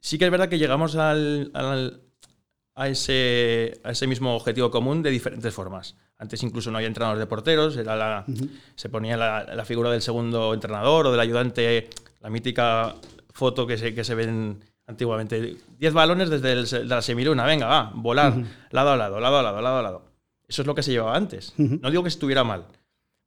Sí 0.00 0.16
que 0.16 0.24
es 0.26 0.30
verdad 0.30 0.48
que 0.48 0.58
llegamos 0.58 0.96
al, 0.96 1.50
al- 1.54 2.02
a, 2.74 2.88
ese, 2.88 3.78
a 3.84 3.90
ese 3.90 4.06
mismo 4.06 4.34
objetivo 4.36 4.70
común 4.70 5.02
de 5.02 5.10
diferentes 5.10 5.52
formas. 5.52 5.96
Antes 6.20 6.42
incluso 6.42 6.70
no 6.70 6.76
había 6.76 6.86
entrenadores 6.88 7.18
de 7.18 7.26
porteros, 7.26 7.76
era 7.76 7.96
la, 7.96 8.24
se 8.76 8.88
ponía 8.88 9.16
la, 9.16 9.42
la 9.42 9.64
figura 9.64 9.90
del 9.90 10.02
segundo 10.02 10.52
entrenador 10.54 11.06
o 11.06 11.10
del 11.10 11.18
ayudante, 11.20 11.88
la 12.20 12.28
mítica 12.30 12.94
foto 13.32 13.66
que 13.66 13.78
se, 13.78 13.94
que 13.94 14.04
se 14.04 14.14
ven 14.14 14.62
antiguamente. 14.86 15.56
Diez 15.78 15.94
balones 15.94 16.28
desde 16.28 16.52
el, 16.52 16.68
de 16.68 16.84
la 16.84 17.00
semiluna, 17.00 17.44
venga, 17.46 17.66
va, 17.66 17.90
volar, 17.94 18.34
lado 18.70 18.90
a 18.90 18.96
lado, 18.98 19.18
lado 19.18 19.38
a 19.38 19.42
lado, 19.42 19.60
lado 19.62 19.78
a 19.78 19.82
lado. 19.82 20.02
Eso 20.46 20.60
es 20.62 20.66
lo 20.68 20.74
que 20.74 20.82
se 20.82 20.90
llevaba 20.92 21.16
antes. 21.16 21.54
Ujú. 21.56 21.78
No 21.80 21.90
digo 21.90 22.02
que 22.02 22.08
estuviera 22.10 22.44
mal, 22.44 22.66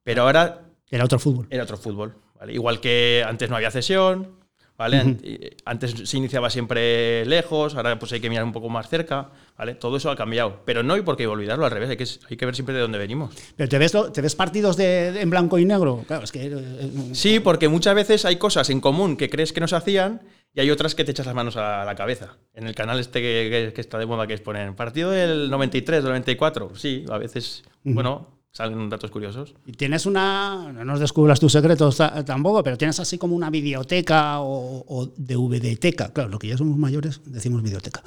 pero 0.04 0.22
ahora 0.24 0.62
Era 0.92 1.06
otro 1.06 1.18
fútbol. 1.18 1.48
era 1.50 1.64
otro 1.64 1.78
fútbol. 1.78 2.14
¿vale? 2.40 2.54
Igual 2.54 2.80
que 2.80 3.26
antes 3.28 3.50
no 3.50 3.56
había 3.56 3.72
cesión, 3.72 4.38
¿vale? 4.78 4.98
An- 5.00 5.20
y- 5.24 5.40
Antes 5.66 5.94
se 6.10 6.18
iniciaba 6.18 6.50
siempre 6.50 7.26
lejos, 7.26 7.76
ahora 7.76 7.98
pues 8.00 8.12
hay 8.14 8.20
que 8.20 8.30
mirar 8.30 8.44
un 8.44 8.52
poco 8.52 8.70
más 8.70 8.90
cerca, 8.90 9.30
¿vale? 9.58 9.76
Todo 9.76 9.98
eso 9.98 10.10
ha 10.12 10.16
cambiado. 10.16 10.62
Pero 10.66 10.84
no 10.84 10.94
hay 10.94 11.02
por 11.02 11.16
qué 11.18 11.28
olvidarlo, 11.28 11.66
al 11.66 11.72
revés, 11.72 11.90
hay 11.90 11.98
que, 11.98 12.06
hay 12.30 12.38
que 12.38 12.46
ver 12.46 12.56
siempre 12.56 12.76
de 12.76 12.82
dónde 12.82 12.98
venimos. 12.98 13.34
¿Pero 13.56 13.70
te 13.70 13.78
ves, 13.78 13.94
te 14.14 14.22
ves 14.22 14.36
partidos 14.36 14.76
de, 14.78 15.22
en 15.22 15.30
blanco 15.30 15.58
y 15.60 15.66
negro? 15.66 16.04
Claro, 16.08 16.24
es 16.24 16.32
que... 16.32 16.46
eh, 16.48 16.92
Sí, 17.14 17.40
porque 17.40 17.68
muchas 17.68 17.96
veces 17.96 18.26
hay 18.26 18.36
cosas 18.38 18.70
en 18.70 18.82
común 18.82 19.18
que 19.18 19.30
crees 19.30 19.54
que 19.54 19.62
no 19.62 19.68
se 19.68 19.76
hacían 19.76 20.22
y 20.56 20.60
hay 20.60 20.70
otras 20.70 20.94
que 20.96 21.04
te 21.04 21.12
echas 21.12 21.26
las 21.26 21.34
manos 21.36 21.58
a 21.58 21.84
la 21.84 21.96
cabeza. 21.96 22.38
En 22.54 22.68
el 22.68 22.76
canal 22.76 23.00
este 23.00 23.22
que, 23.22 23.50
que- 23.50 23.74
que 23.74 23.82
está 23.82 23.98
de 23.98 24.06
moda 24.06 24.28
que 24.28 24.34
es 24.36 24.42
poner 24.42 24.74
partido 24.76 25.10
del 25.12 25.50
93, 25.50 26.04
del 26.04 26.10
94, 26.12 26.76
sí, 26.76 27.06
a 27.10 27.18
veces, 27.18 27.64
bueno, 27.84 28.43
salen 28.54 28.88
datos 28.90 29.10
curiosos. 29.10 29.56
Y 29.66 29.72
tienes 29.72 30.06
una, 30.06 30.72
no 30.72 30.86
nos 30.86 31.00
descubras 31.00 31.40
tus 31.40 31.52
secretos 31.52 31.98
ta- 31.98 32.24
tampoco, 32.24 32.64
pero 32.64 32.78
tienes 32.78 33.00
así 33.00 33.18
como 33.18 33.36
una 33.36 33.50
videoteca 33.50 34.40
o, 34.42 34.86
o 34.88 35.08
DVDteca, 35.18 36.14
claro, 36.14 36.30
lo 36.30 36.38
que 36.40 36.48
ya 36.48 36.58
somos 36.58 36.78
mayores 36.78 37.22
decimos 37.26 37.64
videoteca, 37.64 38.04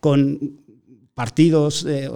con 0.00 0.58
partidos, 1.14 1.86
eh, 1.88 2.10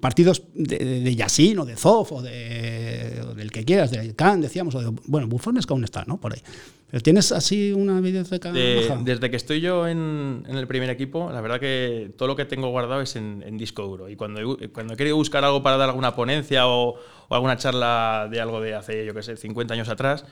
partidos 0.00 0.44
de, 0.54 0.78
de, 1.00 1.14
Yassin 1.16 1.58
o 1.58 1.64
de 1.64 1.74
Zof 1.74 2.12
o, 2.12 2.22
de, 2.22 3.24
del 3.34 3.50
que 3.50 3.64
quieras, 3.64 3.90
de 3.90 4.14
Khan, 4.14 4.40
decíamos, 4.40 4.76
o 4.76 4.80
de, 4.80 5.00
bueno, 5.06 5.26
Bufones 5.26 5.66
aún 5.68 5.82
está, 5.82 6.04
¿no? 6.06 6.20
Por 6.20 6.32
ahí. 6.32 6.42
Pero 6.90 7.02
tienes 7.02 7.32
así 7.32 7.72
una 7.72 8.00
biblioteca. 8.00 8.52
De, 8.52 8.96
desde 9.02 9.30
que 9.30 9.36
estoy 9.36 9.60
yo 9.60 9.88
en, 9.88 10.44
en, 10.46 10.56
el 10.56 10.66
primer 10.68 10.88
equipo, 10.88 11.30
la 11.32 11.40
verdad 11.40 11.58
que 11.58 12.12
todo 12.16 12.28
lo 12.28 12.36
que 12.36 12.44
tengo 12.44 12.70
guardado 12.70 13.00
es 13.00 13.16
en, 13.16 13.42
en 13.44 13.58
disco 13.58 13.82
duro. 13.82 14.08
Y 14.08 14.16
cuando 14.16 14.58
he, 14.60 14.68
cuando 14.68 14.94
he 14.94 14.96
querido 14.96 15.16
buscar 15.16 15.44
algo 15.44 15.62
para 15.62 15.76
dar 15.76 15.88
alguna 15.88 16.14
ponencia 16.14 16.68
o, 16.68 16.94
o 17.28 17.34
alguna 17.34 17.56
charla 17.56 18.28
de 18.30 18.40
algo 18.40 18.60
de 18.60 18.74
hace, 18.74 19.04
yo 19.04 19.14
qué 19.14 19.22
sé, 19.22 19.36
50 19.36 19.74
años 19.74 19.88
atrás, 19.88 20.24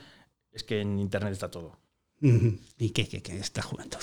es 0.53 0.63
que 0.63 0.79
en 0.79 0.99
internet 0.99 1.33
está 1.33 1.51
todo. 1.51 1.77
¿Y 2.21 2.89
qué, 2.91 3.07
qué, 3.07 3.21
qué, 3.21 3.37
esta 3.37 3.61
juventud? 3.61 3.99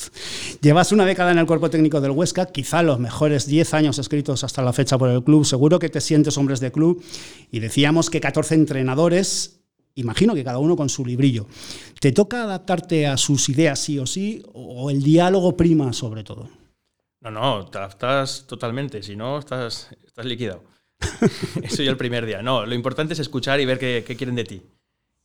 Llevas 0.60 0.92
una 0.92 1.06
década 1.06 1.32
en 1.32 1.38
el 1.38 1.46
cuerpo 1.46 1.70
técnico 1.70 2.00
del 2.00 2.12
Huesca, 2.12 2.46
quizá 2.46 2.82
los 2.82 3.00
mejores 3.00 3.46
10 3.46 3.74
años 3.74 3.98
escritos 3.98 4.44
hasta 4.44 4.62
la 4.62 4.72
fecha 4.72 4.98
por 4.98 5.08
el 5.08 5.24
club. 5.24 5.44
Seguro 5.44 5.78
que 5.78 5.88
te 5.88 6.00
sientes 6.00 6.36
hombres 6.36 6.60
de 6.60 6.70
club. 6.70 7.02
Y 7.50 7.60
decíamos 7.60 8.10
que 8.10 8.20
14 8.20 8.54
entrenadores, 8.54 9.61
imagino 9.94 10.34
que 10.34 10.44
cada 10.44 10.58
uno 10.58 10.76
con 10.76 10.88
su 10.88 11.04
librillo. 11.04 11.46
¿Te 12.00 12.12
toca 12.12 12.44
adaptarte 12.44 13.06
a 13.06 13.16
sus 13.16 13.48
ideas 13.48 13.78
sí 13.78 13.98
o 13.98 14.06
sí? 14.06 14.42
¿O 14.52 14.90
el 14.90 15.02
diálogo 15.02 15.56
prima 15.56 15.92
sobre 15.92 16.24
todo? 16.24 16.48
No, 17.20 17.30
no, 17.30 17.66
te 17.66 17.78
adaptas 17.78 18.46
totalmente. 18.46 19.02
Si 19.02 19.14
no, 19.14 19.38
estás, 19.38 19.90
estás 20.04 20.26
liquidado. 20.26 20.64
Eso 21.62 21.82
ya 21.82 21.90
el 21.90 21.96
primer 21.96 22.26
día. 22.26 22.42
No, 22.42 22.66
lo 22.66 22.74
importante 22.74 23.14
es 23.14 23.20
escuchar 23.20 23.60
y 23.60 23.64
ver 23.64 23.78
qué, 23.78 24.04
quieren 24.16 24.34
de 24.34 24.44
ti. 24.44 24.62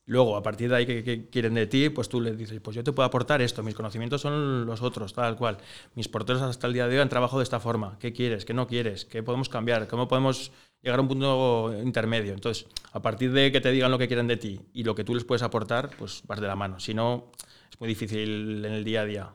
Luego, 0.05 0.37
a 0.37 0.43
partir 0.43 0.69
de 0.69 0.75
ahí 0.75 0.85
que, 0.85 1.27
quieren 1.29 1.55
de 1.55 1.67
ti, 1.67 1.89
pues 1.89 2.07
tú 2.07 2.21
les 2.21 2.37
dices, 2.37 2.61
pues 2.61 2.75
yo 2.75 2.83
te 2.83 2.93
puedo 2.93 3.05
aportar 3.05 3.41
esto, 3.41 3.61
mis 3.61 3.75
conocimientos 3.75 4.21
son 4.21 4.65
los 4.65 4.81
otros, 4.81 5.13
tal 5.13 5.35
cual. 5.35 5.57
Mis 5.95 6.07
porteros 6.07 6.41
hasta 6.41 6.67
el 6.67 6.73
día 6.73 6.87
de 6.87 6.95
hoy 6.95 7.01
han 7.01 7.09
trabajado 7.09 7.39
de 7.39 7.43
esta 7.43 7.59
forma. 7.59 7.97
¿Qué 7.99 8.13
quieres? 8.13 8.45
¿Qué 8.45 8.53
no 8.53 8.67
quieres? 8.67 9.03
¿Qué 9.03 9.21
podemos 9.21 9.49
cambiar? 9.49 9.87
¿Cómo 9.87 10.07
podemos 10.07 10.51
llegar 10.81 10.99
a 10.99 11.01
un 11.01 11.07
punto 11.07 11.73
intermedio? 11.83 12.33
Entonces, 12.33 12.67
a 12.93 13.01
partir 13.01 13.31
de 13.31 13.51
que 13.51 13.61
te 13.61 13.71
digan 13.71 13.91
lo 13.91 13.97
que 13.97 14.07
quieren 14.07 14.27
de 14.27 14.37
ti 14.37 14.59
y 14.73 14.83
lo 14.83 14.95
que 14.95 15.03
tú 15.03 15.13
les 15.13 15.23
puedes 15.23 15.43
aportar, 15.43 15.91
pues 15.97 16.23
vas 16.27 16.39
de 16.39 16.47
la 16.47 16.55
mano. 16.55 16.79
Si 16.79 16.93
no, 16.93 17.31
es 17.71 17.79
muy 17.79 17.87
difícil 17.89 18.65
en 18.65 18.73
el 18.73 18.83
día 18.83 19.01
a 19.01 19.05
día. 19.05 19.33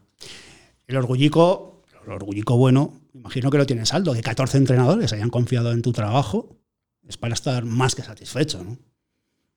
El 0.87 0.97
orgullico, 0.97 1.83
el 2.05 2.13
orgullico 2.13 2.57
bueno, 2.57 3.01
imagino 3.15 3.51
que 3.51 3.59
lo 3.59 3.67
tienes 3.67 3.91
saldo, 3.91 4.15
que 4.15 4.23
14 4.23 4.59
entrenadores 4.59 5.13
hayan 5.13 5.31
confiado 5.31 5.73
en 5.73 5.83
tu 5.83 5.93
trabajo, 5.93 6.57
es 7.07 7.17
para 7.17 7.35
estar 7.35 7.65
más 7.65 7.95
que 7.95 8.03
satisfecho, 8.03 8.63
¿no? 8.63 8.79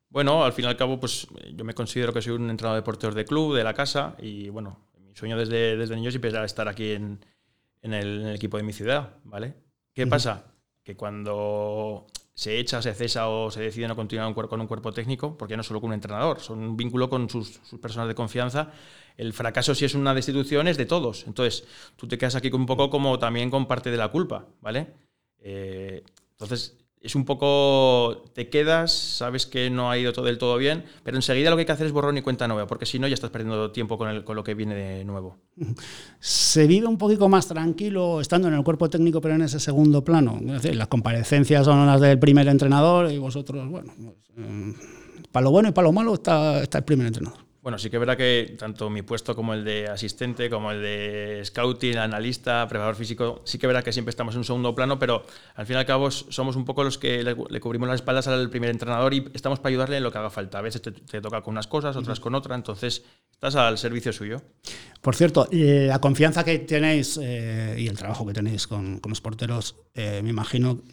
Bueno, 0.08 0.44
al 0.44 0.52
fin 0.52 0.64
y 0.64 0.68
al 0.68 0.76
cabo, 0.76 0.98
pues 0.98 1.26
yo 1.52 1.64
me 1.64 1.74
considero 1.74 2.12
que 2.12 2.22
soy 2.22 2.32
un 2.32 2.48
entrenador 2.48 2.80
de 2.80 2.84
porteros 2.84 3.14
de 3.14 3.24
club, 3.24 3.54
de 3.54 3.64
la 3.64 3.74
casa, 3.74 4.16
y 4.18 4.48
bueno, 4.48 4.78
mi 5.00 5.14
sueño 5.14 5.36
desde, 5.36 5.76
desde 5.76 5.96
niño 5.96 6.10
siempre 6.10 6.30
era 6.30 6.44
estar 6.44 6.68
aquí 6.68 6.92
en, 6.92 7.24
en, 7.82 7.92
el, 7.92 8.20
en 8.22 8.26
el, 8.28 8.36
equipo 8.36 8.56
de 8.56 8.62
mi 8.62 8.72
ciudad, 8.72 9.16
¿vale? 9.24 9.54
¿Qué 9.92 10.04
uh 10.04 10.06
-huh. 10.06 10.10
pasa? 10.10 10.44
Que 10.86 10.96
cuando 10.96 12.06
se 12.32 12.60
echa, 12.60 12.80
se 12.80 12.94
cesa 12.94 13.28
o 13.28 13.50
se 13.50 13.60
decide 13.60 13.88
no 13.88 13.96
continuar 13.96 14.32
con 14.34 14.60
un 14.60 14.68
cuerpo 14.68 14.92
técnico, 14.92 15.36
porque 15.36 15.56
no 15.56 15.64
solo 15.64 15.80
con 15.80 15.88
un 15.88 15.94
entrenador, 15.94 16.38
son 16.38 16.60
un 16.60 16.76
vínculo 16.76 17.10
con 17.10 17.28
sus, 17.28 17.60
sus, 17.64 17.80
personas 17.80 18.06
de 18.06 18.14
confianza. 18.14 18.70
El 19.16 19.32
fracaso, 19.32 19.74
si 19.74 19.84
es 19.84 19.94
una 19.96 20.14
destitución, 20.14 20.68
es 20.68 20.76
de 20.76 20.86
todos. 20.86 21.26
Entonces, 21.26 21.66
tú 21.96 22.06
te 22.06 22.18
quedas 22.18 22.36
aquí 22.36 22.50
un 22.52 22.66
poco 22.66 22.88
como 22.88 23.18
también 23.18 23.50
con 23.50 23.66
parte 23.66 23.90
de 23.90 23.96
la 23.96 24.12
culpa, 24.12 24.46
¿vale? 24.60 24.92
Eh, 25.40 26.04
entonces, 26.32 26.76
es 27.06 27.14
un 27.14 27.24
poco, 27.24 28.24
te 28.34 28.48
quedas, 28.48 28.92
sabes 28.92 29.46
que 29.46 29.70
no 29.70 29.90
ha 29.90 29.96
ido 29.96 30.12
todo 30.12 30.24
del 30.24 30.38
todo 30.38 30.56
bien, 30.56 30.84
pero 31.02 31.16
enseguida 31.16 31.50
lo 31.50 31.56
que 31.56 31.60
hay 31.60 31.66
que 31.66 31.72
hacer 31.72 31.86
es 31.86 31.92
borrón 31.92 32.18
y 32.18 32.22
cuenta 32.22 32.48
nueva, 32.48 32.66
porque 32.66 32.84
si 32.84 32.98
no 32.98 33.06
ya 33.06 33.14
estás 33.14 33.30
perdiendo 33.30 33.70
tiempo 33.70 33.96
con, 33.96 34.08
el, 34.08 34.24
con 34.24 34.36
lo 34.36 34.42
que 34.42 34.54
viene 34.54 34.74
de 34.74 35.04
nuevo. 35.04 35.36
¿Se 36.20 36.66
vive 36.66 36.86
un 36.86 36.98
poquito 36.98 37.28
más 37.28 37.46
tranquilo 37.46 38.20
estando 38.20 38.48
en 38.48 38.54
el 38.54 38.64
cuerpo 38.64 38.90
técnico, 38.90 39.20
pero 39.20 39.36
en 39.36 39.42
ese 39.42 39.60
segundo 39.60 40.02
plano? 40.02 40.38
Es 40.46 40.62
decir, 40.62 40.76
las 40.76 40.88
comparecencias 40.88 41.64
son 41.64 41.86
las 41.86 42.00
del 42.00 42.18
primer 42.18 42.48
entrenador 42.48 43.10
y 43.10 43.18
vosotros, 43.18 43.68
bueno, 43.68 43.92
pues, 43.96 44.16
eh, 44.38 44.74
para 45.30 45.44
lo 45.44 45.50
bueno 45.52 45.68
y 45.68 45.72
para 45.72 45.86
lo 45.86 45.92
malo 45.92 46.14
está, 46.14 46.62
está 46.62 46.78
el 46.78 46.84
primer 46.84 47.06
entrenador. 47.06 47.45
Bueno, 47.66 47.78
sí 47.80 47.90
que 47.90 47.96
es 47.96 48.00
verdad 48.00 48.16
que 48.16 48.54
tanto 48.56 48.88
mi 48.90 49.02
puesto 49.02 49.34
como 49.34 49.52
el 49.52 49.64
de 49.64 49.88
asistente, 49.88 50.48
como 50.48 50.70
el 50.70 50.82
de 50.82 51.42
scouting, 51.44 51.98
analista, 51.98 52.64
preparador 52.68 52.94
físico, 52.94 53.42
sí 53.44 53.58
que 53.58 53.66
es 53.66 53.68
verdad 53.68 53.82
que 53.82 53.92
siempre 53.92 54.10
estamos 54.10 54.36
en 54.36 54.38
un 54.38 54.44
segundo 54.44 54.72
plano, 54.72 55.00
pero 55.00 55.26
al 55.56 55.66
fin 55.66 55.74
y 55.74 55.78
al 55.80 55.84
cabo 55.84 56.08
somos 56.12 56.54
un 56.54 56.64
poco 56.64 56.84
los 56.84 56.96
que 56.96 57.24
le, 57.24 57.34
le 57.34 57.60
cubrimos 57.60 57.88
las 57.88 57.96
espaldas 57.96 58.28
al 58.28 58.50
primer 58.50 58.70
entrenador 58.70 59.14
y 59.14 59.28
estamos 59.34 59.58
para 59.58 59.70
ayudarle 59.70 59.96
en 59.96 60.04
lo 60.04 60.12
que 60.12 60.18
haga 60.18 60.30
falta. 60.30 60.58
A 60.58 60.62
veces 60.62 60.80
te, 60.80 60.92
te 60.92 61.20
toca 61.20 61.42
con 61.42 61.54
unas 61.54 61.66
cosas, 61.66 61.96
otras 61.96 62.20
con 62.20 62.36
otras, 62.36 62.56
entonces 62.56 63.02
estás 63.32 63.56
al 63.56 63.78
servicio 63.78 64.12
suyo. 64.12 64.40
Por 65.00 65.16
cierto, 65.16 65.48
la 65.50 66.00
confianza 66.00 66.44
que 66.44 66.60
tenéis 66.60 67.18
eh, 67.20 67.74
y 67.80 67.88
el 67.88 67.98
trabajo 67.98 68.24
que 68.24 68.32
tenéis 68.32 68.68
con, 68.68 69.00
con 69.00 69.10
los 69.10 69.20
porteros, 69.20 69.74
eh, 69.92 70.20
me 70.22 70.30
imagino, 70.30 70.84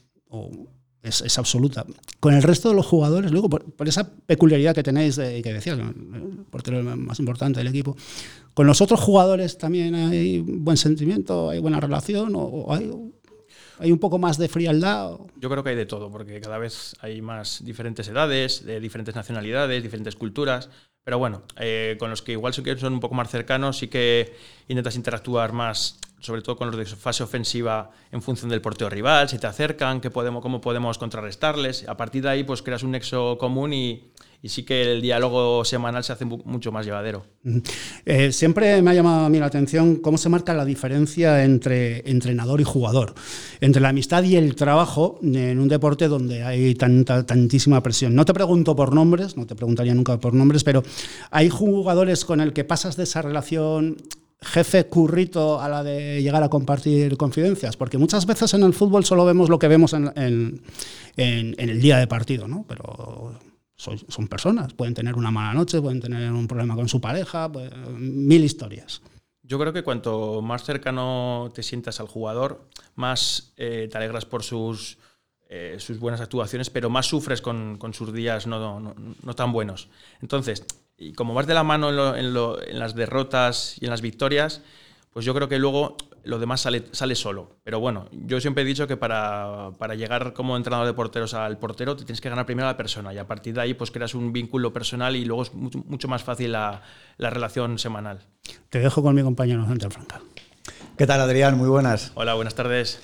es, 1.03 1.21
es, 1.21 1.37
absoluta. 1.37 1.85
Con 2.19 2.33
el 2.33 2.41
resto 2.41 2.69
de 2.69 2.75
los 2.75 2.85
jugadores, 2.85 3.31
luego, 3.31 3.49
por, 3.49 3.87
esa 3.87 4.09
peculiaridad 4.25 4.73
que 4.73 4.83
tenéis, 4.83 5.17
de, 5.17 5.41
que 5.41 5.53
decías, 5.53 5.77
el 5.77 6.45
portero 6.49 6.81
más 6.83 7.19
importante 7.19 7.59
del 7.59 7.67
equipo, 7.67 7.95
¿con 8.53 8.65
los 8.65 8.81
otros 8.81 8.99
jugadores 8.99 9.57
también 9.57 9.93
hay 9.93 10.39
buen 10.39 10.77
sentimiento, 10.77 11.49
hay 11.49 11.59
buena 11.59 11.79
relación 11.79 12.35
o, 12.35 12.41
o 12.41 12.73
hay, 12.73 12.89
hay 13.79 13.91
un 13.91 13.99
poco 13.99 14.17
más 14.17 14.37
de 14.37 14.47
frialdad? 14.47 15.17
Yo 15.35 15.49
creo 15.49 15.63
que 15.63 15.71
hay 15.71 15.75
de 15.75 15.85
todo, 15.85 16.11
porque 16.11 16.39
cada 16.39 16.57
vez 16.57 16.95
hay 17.01 17.21
más 17.21 17.63
diferentes 17.65 18.07
edades, 18.07 18.65
de 18.65 18.79
diferentes 18.79 19.15
nacionalidades, 19.15 19.83
diferentes 19.83 20.15
culturas. 20.15 20.69
Pero 21.03 21.19
bueno, 21.19 21.43
eh, 21.59 21.97
con 21.99 22.09
los 22.09 22.21
que 22.21 22.31
igual 22.31 22.53
son 22.53 22.93
un 22.93 22.99
poco 22.99 23.13
más 23.13 23.29
cercanos, 23.29 23.79
sí 23.79 23.89
que 23.89 24.33
intentas 24.69 24.95
interactuar 24.95 25.51
más 25.51 25.99
sobre 26.23 26.41
todo 26.41 26.55
con 26.55 26.71
los 26.71 26.77
de 26.77 26.85
fase 26.85 27.21
ofensiva 27.21 27.91
en 28.11 28.21
función 28.21 28.49
del 28.49 28.61
porteo 28.61 28.89
rival, 28.89 29.27
si 29.27 29.37
te 29.37 29.47
acercan, 29.47 29.99
qué 29.99 30.09
podemos, 30.09 30.41
cómo 30.41 30.61
podemos 30.61 30.97
contrarrestarles. 30.97 31.87
A 31.89 31.97
partir 31.97 32.23
de 32.23 32.29
ahí, 32.29 32.43
pues 32.45 32.61
creas 32.61 32.81
un 32.81 32.91
nexo 32.91 33.37
común 33.37 33.73
y, 33.73 34.13
y 34.41 34.47
sí 34.47 34.63
que 34.63 34.93
el 34.93 35.01
diálogo 35.01 35.65
semanal 35.65 36.01
se 36.05 36.13
hace 36.13 36.23
mucho 36.23 36.71
más 36.71 36.85
llevadero. 36.85 37.25
Eh, 38.05 38.31
siempre 38.31 38.81
me 38.81 38.91
ha 38.91 38.93
llamado 38.93 39.25
a 39.25 39.29
mí 39.29 39.37
la 39.37 39.47
atención 39.47 39.97
cómo 39.97 40.17
se 40.17 40.29
marca 40.29 40.53
la 40.53 40.63
diferencia 40.63 41.43
entre 41.43 42.09
entrenador 42.09 42.61
y 42.61 42.63
jugador, 42.63 43.15
entre 43.59 43.81
la 43.81 43.89
amistad 43.89 44.23
y 44.23 44.37
el 44.37 44.55
trabajo 44.55 45.19
en 45.21 45.59
un 45.59 45.67
deporte 45.67 46.07
donde 46.07 46.43
hay 46.43 46.73
tanta, 46.75 47.25
tantísima 47.25 47.83
presión. 47.83 48.15
No 48.15 48.23
te 48.23 48.33
pregunto 48.33 48.77
por 48.77 48.95
nombres, 48.95 49.35
no 49.35 49.45
te 49.45 49.55
preguntaría 49.55 49.93
nunca 49.93 50.17
por 50.17 50.33
nombres, 50.33 50.63
pero 50.63 50.83
hay 51.31 51.49
jugadores 51.49 52.23
con 52.23 52.39
el 52.39 52.53
que 52.53 52.63
pasas 52.63 52.95
de 52.95 53.03
esa 53.03 53.21
relación 53.21 53.97
jefe 54.43 54.85
currito 54.85 55.59
a 55.59 55.69
la 55.69 55.83
de 55.83 56.21
llegar 56.21 56.43
a 56.43 56.49
compartir 56.49 57.17
confidencias, 57.17 57.77
porque 57.77 57.97
muchas 57.97 58.25
veces 58.25 58.53
en 58.53 58.63
el 58.63 58.73
fútbol 58.73 59.05
solo 59.05 59.25
vemos 59.25 59.49
lo 59.49 59.59
que 59.59 59.67
vemos 59.67 59.93
en, 59.93 60.61
el 61.15 61.81
día 61.81 61.97
de 61.97 62.07
partido, 62.07 62.47
¿no? 62.47 62.65
Pero 62.67 63.39
son, 63.75 63.97
son, 64.07 64.27
personas, 64.27 64.73
pueden 64.73 64.93
tener 64.93 65.15
una 65.15 65.31
mala 65.31 65.53
noche, 65.53 65.81
pueden 65.81 66.01
tener 66.01 66.31
un 66.31 66.47
problema 66.47 66.75
con 66.75 66.87
su 66.87 67.01
pareja, 67.01 67.51
pues, 67.51 67.71
mil 67.97 68.43
historias. 68.43 69.01
Yo 69.41 69.59
creo 69.59 69.73
que 69.73 69.83
cuanto 69.83 70.41
más 70.41 70.63
cercano 70.63 71.51
te 71.53 71.63
sientas 71.63 71.99
al 71.99 72.07
jugador, 72.07 72.69
más 72.95 73.53
eh, 73.57 73.89
te 73.91 73.97
alegras 73.97 74.25
por 74.25 74.41
sus, 74.41 74.97
eh, 75.49 75.75
sus 75.79 75.99
buenas 75.99 76.21
actuaciones, 76.21 76.69
pero 76.69 76.89
más 76.89 77.07
sufres 77.07 77.41
con, 77.41 77.77
sus 77.93 78.13
días 78.13 78.47
no 78.47 78.93
tan 79.35 79.51
buenos. 79.51 79.89
Entonces, 80.21 80.65
y 81.03 81.13
como 81.13 81.33
vas 81.33 81.47
de 81.47 81.53
la 81.53 81.63
mano 81.63 81.89
en, 81.89 81.95
lo, 81.95 82.15
en, 82.15 82.33
lo, 82.33 82.61
en, 82.61 82.79
las 82.79 82.95
derrotas 82.95 83.75
y 83.79 83.85
en 83.85 83.91
las 83.91 84.01
victorias, 84.01 84.61
pues 85.11 85.25
yo 85.25 85.33
creo 85.33 85.47
que 85.47 85.59
luego 85.59 85.97
lo 86.23 86.39
demás 86.39 86.61
sale, 86.61 86.85
sale 86.91 87.15
solo. 87.15 87.57
Pero 87.63 87.79
bueno, 87.79 88.07
yo 88.11 88.39
siempre 88.39 88.63
he 88.63 88.65
dicho 88.65 88.87
que 88.87 88.97
para, 88.97 89.71
para, 89.77 89.95
llegar 89.95 90.33
como 90.33 90.55
entrenador 90.55 90.87
de 90.87 90.93
porteros 90.93 91.33
al 91.33 91.57
portero 91.57 91.95
te 91.95 92.05
tienes 92.05 92.21
que 92.21 92.29
ganar 92.29 92.45
primero 92.45 92.67
a 92.67 92.71
la 92.71 92.77
persona 92.77 93.13
y 93.13 93.17
a 93.17 93.27
partir 93.27 93.53
de 93.53 93.61
ahí 93.61 93.73
pues 93.73 93.91
creas 93.91 94.15
un 94.15 94.31
vínculo 94.31 94.71
personal 94.71 95.15
y 95.15 95.25
luego 95.25 95.43
es 95.43 95.53
mucho, 95.53 95.79
mucho 95.79 96.07
más 96.07 96.23
fácil 96.23 96.53
la, 96.53 96.81
la, 97.17 97.29
relación 97.29 97.77
semanal. 97.77 98.19
Te 98.69 98.79
dejo 98.79 99.03
con 99.03 99.15
mi 99.15 99.21
compañero 99.21 99.65
Dante 99.65 99.89
Franca. 99.89 100.21
¿Qué 100.97 101.05
tal 101.05 101.19
Adrián? 101.19 101.57
Muy 101.57 101.67
buenas. 101.67 102.11
Hola, 102.15 102.33
buenas 102.35 102.55
tardes. 102.55 103.01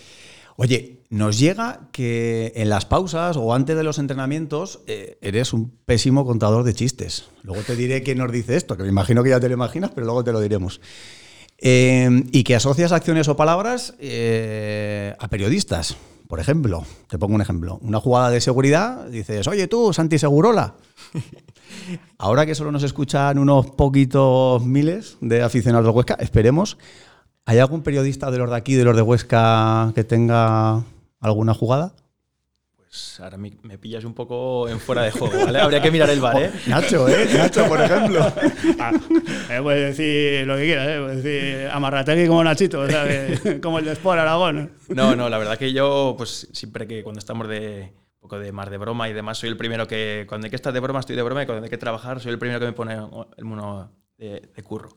Oye, 0.62 1.00
nos 1.10 1.39
llega 1.39 1.88
que 1.94 2.51
en 2.54 2.68
las 2.68 2.84
pausas 2.84 3.38
o 3.38 3.54
antes 3.54 3.78
de 3.78 3.84
los 3.84 3.98
entrenamientos 3.98 4.82
eh, 4.88 5.18
eres 5.22 5.54
un 5.54 5.72
pésimo 5.86 6.25
contador 6.25 6.66
de 6.66 6.74
chistes. 6.74 7.30
Luego 7.44 7.62
te 7.62 7.78
diré 7.78 8.04
quién 8.04 8.18
nos 8.18 8.30
dice 8.30 8.58
esto, 8.58 8.75
que 8.75 8.84
me 8.84 8.89
imagino 8.89 9.24
que 9.24 9.30
ya 9.30 9.39
te 9.39 9.48
lo 9.48 9.54
imaginas, 9.54 9.92
pero 9.96 10.06
luego 10.06 10.25
te 10.25 10.34
lo 10.34 10.42
diremos. 10.42 10.82
Eh, 11.60 12.25
y 12.34 12.44
que 12.44 12.56
asocias 12.58 12.92
acciones 12.92 13.30
o 13.30 13.38
palabras 13.38 13.96
eh, 14.00 15.16
a 15.18 15.30
periodistas. 15.30 15.96
Por 16.28 16.42
ejemplo, 16.42 16.84
te 17.08 17.18
pongo 17.18 17.36
un 17.36 17.42
ejemplo. 17.42 17.80
Una 17.82 18.01
jugada 18.01 18.30
de 18.30 18.42
seguridad, 18.42 19.08
dices, 19.08 19.48
oye 19.48 19.70
tú, 19.70 19.94
Santi 19.94 20.20
Segurola. 20.20 20.75
Ahora 22.18 22.46
que 22.46 22.54
solo 22.54 22.74
nos 22.74 22.84
escuchan 22.84 23.39
unos 23.39 23.68
poquitos 23.68 24.66
miles 24.66 25.16
de 25.22 25.42
aficionados 25.42 25.86
de 25.86 25.92
Huesca, 25.92 26.18
esperemos 26.20 26.78
¿Hay 27.50 27.58
algún 27.58 27.82
periodista 27.82 28.29
de 28.29 28.38
los 28.38 28.48
de 28.51 28.56
aquí, 28.56 28.75
de 28.75 28.84
los 28.84 28.96
de 28.96 29.01
Huesca, 29.01 29.91
que 29.96 30.03
tenga 30.03 30.84
alguna 31.20 31.56
jugada? 31.56 31.94
Pues 32.75 33.20
ahora 33.20 33.38
me, 33.38 33.58
me 33.63 33.79
pillas 33.79 34.03
un 34.03 34.13
poco 34.13 34.70
en 34.70 34.79
fuera 34.79 35.01
de 35.01 35.10
juego, 35.10 35.34
¿vale? 35.46 35.60
Habría 35.60 35.82
que 35.82 35.89
mirar 35.89 36.12
el 36.12 36.20
bar, 36.22 36.39
¿eh? 36.39 36.51
Nacho, 36.68 37.08
¿eh? 37.10 37.27
Nacho, 37.36 37.65
por 37.68 37.82
ejemplo. 37.82 38.20
Ah, 38.79 38.91
eh, 39.50 39.60
puedes 39.63 39.98
decir 39.98 40.46
lo 40.46 40.56
que 40.58 40.63
quieras, 40.65 40.88
¿eh? 40.88 41.00
puedes 41.01 41.24
decir 41.24 41.68
amarrategui 41.72 42.27
como 42.27 42.44
Nachito, 42.44 42.82
o 42.82 42.88
sea, 42.88 43.06
que- 43.08 43.60
como 43.60 43.79
el 43.79 43.86
de 43.86 43.94
Sport 43.94 44.20
Aragón. 44.20 44.72
No, 44.89 45.15
no, 45.15 45.27
la 45.27 45.38
verdad 45.39 45.58
que 45.58 45.74
yo, 45.74 46.13
pues 46.18 46.48
siempre 46.53 46.86
que 46.88 47.01
cuando 47.03 47.18
estamos 47.18 47.48
de 47.48 47.91
un 47.91 48.20
poco 48.22 48.38
de 48.38 48.51
más 48.51 48.70
de 48.70 48.77
broma 48.77 49.10
y 49.10 49.13
demás, 49.13 49.39
soy 49.39 49.50
el 49.50 49.58
primero 49.58 49.88
que, 49.88 50.25
cuando 50.29 50.46
hay 50.46 50.50
que 50.51 50.56
estar 50.56 50.72
de 50.72 50.79
broma, 50.79 51.00
estoy 51.00 51.15
de 51.15 51.24
broma 51.24 51.41
y 51.44 51.46
cuando 51.48 51.63
hay 51.63 51.70
que 51.72 51.77
trabajar, 51.79 52.20
soy 52.22 52.32
el 52.32 52.38
primero 52.39 52.60
que 52.60 52.68
me 52.68 52.74
pone 52.74 52.94
el 53.38 53.46
mono 53.46 53.91
de, 54.18 54.50
de 54.56 54.63
curro. 54.63 54.89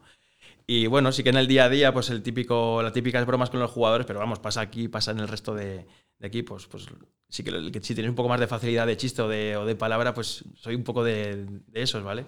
Y 0.66 0.86
bueno, 0.86 1.12
sí 1.12 1.22
que 1.22 1.30
en 1.30 1.36
el 1.36 1.46
día 1.46 1.64
a 1.64 1.68
día, 1.68 1.92
pues 1.92 2.10
el 2.10 2.22
típico, 2.22 2.82
las 2.82 2.92
típicas 2.92 3.26
bromas 3.26 3.50
con 3.50 3.60
los 3.60 3.70
jugadores, 3.70 4.06
pero 4.06 4.20
vamos, 4.20 4.38
pasa 4.38 4.60
aquí, 4.60 4.88
pasa 4.88 5.10
en 5.10 5.18
el 5.18 5.28
resto 5.28 5.54
de, 5.54 5.86
equipos. 6.20 6.66
Pues 6.68 6.86
sí 7.28 7.42
que, 7.42 7.80
si 7.82 7.94
tienes 7.94 8.10
un 8.10 8.16
poco 8.16 8.28
más 8.28 8.40
de 8.40 8.46
facilidad 8.46 8.86
de 8.86 8.96
chiste 8.96 9.22
o 9.22 9.28
de, 9.28 9.56
o 9.56 9.66
de 9.66 9.74
palabra, 9.74 10.14
pues 10.14 10.44
soy 10.56 10.74
un 10.74 10.84
poco 10.84 11.02
de, 11.02 11.46
de 11.66 11.82
esos, 11.82 12.02
¿vale? 12.04 12.26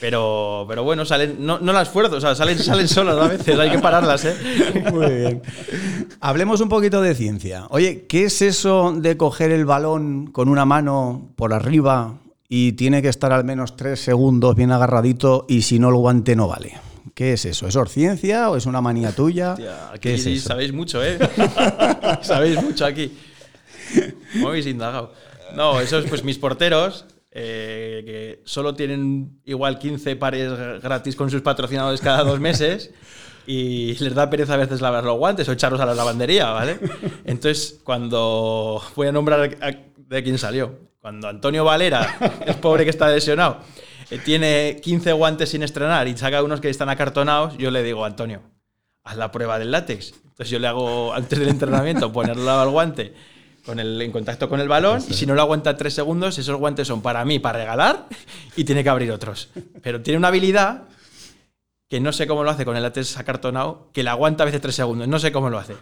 Pero, 0.00 0.64
pero 0.68 0.82
bueno, 0.82 1.04
salen, 1.04 1.36
no, 1.38 1.60
no 1.60 1.72
las 1.72 1.88
fuerzo, 1.88 2.16
o 2.16 2.20
sea, 2.20 2.34
salen, 2.34 2.58
salen 2.58 2.88
solas 2.88 3.16
a 3.16 3.28
veces, 3.28 3.56
hay 3.56 3.70
que 3.70 3.78
pararlas, 3.78 4.24
¿eh? 4.24 4.34
Muy 4.92 5.10
bien. 5.10 5.42
Hablemos 6.20 6.60
un 6.60 6.68
poquito 6.68 7.00
de 7.00 7.14
ciencia. 7.14 7.66
Oye, 7.70 8.06
¿qué 8.08 8.24
es 8.24 8.42
eso 8.42 8.92
de 8.96 9.16
coger 9.16 9.52
el 9.52 9.66
balón 9.66 10.26
con 10.26 10.48
una 10.48 10.64
mano 10.64 11.30
por 11.36 11.52
arriba 11.52 12.18
y 12.48 12.72
tiene 12.72 13.02
que 13.02 13.08
estar 13.08 13.32
al 13.32 13.44
menos 13.44 13.76
tres 13.76 14.00
segundos 14.00 14.56
bien 14.56 14.72
agarradito 14.72 15.46
y 15.48 15.62
si 15.62 15.78
no 15.78 15.90
el 15.90 15.96
guante 15.96 16.34
no 16.34 16.48
vale? 16.48 16.74
¿Qué 17.14 17.34
es 17.34 17.44
eso? 17.44 17.68
¿Es 17.68 17.76
ciencia 17.92 18.50
o 18.50 18.56
es 18.56 18.66
una 18.66 18.80
manía 18.80 19.12
tuya? 19.12 19.52
Aquí 19.90 20.00
¿Qué 20.00 20.14
es 20.14 20.26
eso? 20.26 20.48
sabéis 20.48 20.72
mucho, 20.72 21.04
¿eh? 21.04 21.18
sabéis 22.22 22.62
mucho 22.62 22.86
aquí. 22.86 23.16
¿Cómo 24.32 24.48
habéis 24.48 24.66
indagado? 24.66 25.12
No, 25.54 25.80
eso 25.80 25.98
es 25.98 26.06
pues 26.06 26.24
mis 26.24 26.38
porteros, 26.38 27.04
eh, 27.30 28.02
que 28.06 28.42
solo 28.44 28.74
tienen 28.74 29.40
igual 29.44 29.78
15 29.78 30.16
pares 30.16 30.50
gratis 30.82 31.14
con 31.16 31.30
sus 31.30 31.42
patrocinadores 31.42 32.00
cada 32.00 32.24
dos 32.24 32.40
meses 32.40 32.90
y 33.46 33.94
les 33.98 34.14
da 34.14 34.30
pereza 34.30 34.54
a 34.54 34.56
veces 34.56 34.80
lavar 34.80 35.04
los 35.04 35.18
guantes 35.18 35.48
o 35.48 35.52
echarlos 35.52 35.80
a 35.80 35.86
la 35.86 35.94
lavandería, 35.94 36.50
¿vale? 36.50 36.78
Entonces, 37.26 37.78
cuando 37.84 38.82
voy 38.96 39.08
a 39.08 39.12
nombrar 39.12 39.56
a- 39.60 39.76
de 39.96 40.22
quién 40.22 40.38
salió, 40.38 40.78
cuando 41.00 41.28
Antonio 41.28 41.64
Valera, 41.64 42.40
el 42.46 42.54
pobre 42.56 42.84
que 42.84 42.90
está 42.90 43.08
lesionado, 43.10 43.58
tiene 44.24 44.80
15 44.82 45.12
guantes 45.12 45.50
sin 45.50 45.62
estrenar 45.62 46.08
y 46.08 46.16
saca 46.16 46.42
unos 46.42 46.60
que 46.60 46.68
están 46.68 46.88
acartonados, 46.88 47.56
yo 47.58 47.70
le 47.70 47.82
digo, 47.82 48.04
Antonio, 48.04 48.42
haz 49.04 49.16
la 49.16 49.30
prueba 49.30 49.58
del 49.58 49.70
látex. 49.70 50.14
Entonces 50.24 50.50
yo 50.50 50.58
le 50.58 50.66
hago 50.66 51.14
antes 51.14 51.38
del 51.38 51.48
entrenamiento 51.48 52.12
ponerle 52.12 52.50
al 52.50 52.70
guante 52.70 53.14
con 53.64 53.78
el, 53.78 54.00
en 54.00 54.12
contacto 54.12 54.48
con 54.48 54.60
el 54.60 54.68
balón 54.68 55.02
y 55.08 55.14
si 55.14 55.26
no 55.26 55.34
lo 55.34 55.42
aguanta 55.42 55.76
tres 55.76 55.94
segundos, 55.94 56.38
esos 56.38 56.56
guantes 56.56 56.86
son 56.88 57.02
para 57.02 57.24
mí, 57.24 57.38
para 57.38 57.60
regalar 57.60 58.06
y 58.56 58.64
tiene 58.64 58.82
que 58.82 58.90
abrir 58.90 59.10
otros. 59.10 59.50
Pero 59.82 60.02
tiene 60.02 60.18
una 60.18 60.28
habilidad 60.28 60.82
que 61.88 62.00
no 62.00 62.12
sé 62.12 62.26
cómo 62.26 62.42
lo 62.44 62.50
hace 62.50 62.64
con 62.64 62.76
el 62.76 62.82
látex 62.82 63.16
acartonado, 63.18 63.90
que 63.92 64.02
le 64.02 64.10
aguanta 64.10 64.42
a 64.42 64.46
veces 64.46 64.60
tres 64.60 64.74
segundos. 64.74 65.06
No 65.06 65.18
sé 65.18 65.32
cómo 65.32 65.50
lo 65.50 65.58
hace. 65.58 65.74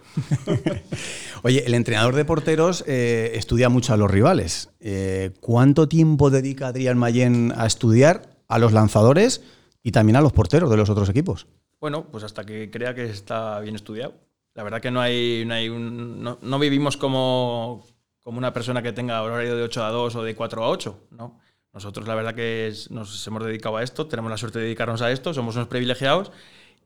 Oye, 1.43 1.63
el 1.65 1.73
entrenador 1.73 2.15
de 2.15 2.25
porteros 2.25 2.83
eh, 2.87 3.31
estudia 3.35 3.69
mucho 3.69 3.93
a 3.93 3.97
los 3.97 4.09
rivales. 4.09 4.69
Eh, 4.79 5.31
¿Cuánto 5.39 5.87
tiempo 5.87 6.29
dedica 6.29 6.67
Adrián 6.67 6.97
Mayén 6.97 7.53
a 7.55 7.65
estudiar 7.65 8.29
a 8.47 8.59
los 8.59 8.71
lanzadores 8.73 9.41
y 9.81 9.91
también 9.91 10.15
a 10.15 10.21
los 10.21 10.33
porteros 10.33 10.69
de 10.69 10.77
los 10.77 10.89
otros 10.89 11.09
equipos? 11.09 11.47
Bueno, 11.79 12.05
pues 12.11 12.23
hasta 12.23 12.45
que 12.45 12.69
crea 12.71 12.93
que 12.95 13.05
está 13.05 13.59
bien 13.59 13.75
estudiado. 13.75 14.13
La 14.55 14.63
verdad 14.63 14.81
que 14.81 14.91
no 14.91 15.01
hay, 15.01 15.43
no, 15.45 15.53
hay 15.53 15.67
un- 15.69 16.21
no, 16.23 16.37
no 16.41 16.59
vivimos 16.59 16.95
como, 16.95 17.85
como 18.21 18.37
una 18.37 18.53
persona 18.53 18.81
que 18.83 18.93
tenga 18.93 19.21
horario 19.21 19.55
de 19.55 19.63
8 19.63 19.83
a 19.83 19.89
2 19.89 20.15
o 20.15 20.23
de 20.23 20.35
4 20.35 20.63
a 20.63 20.69
8, 20.69 20.99
¿no? 21.11 21.39
Nosotros 21.73 22.07
la 22.07 22.15
verdad 22.15 22.35
que 22.35 22.71
nos 22.91 23.25
hemos 23.27 23.43
dedicado 23.43 23.77
a 23.77 23.83
esto, 23.83 24.07
tenemos 24.07 24.29
la 24.29 24.37
suerte 24.37 24.59
de 24.59 24.65
dedicarnos 24.65 25.01
a 25.01 25.11
esto, 25.11 25.33
somos 25.33 25.55
unos 25.55 25.67
privilegiados 25.67 26.31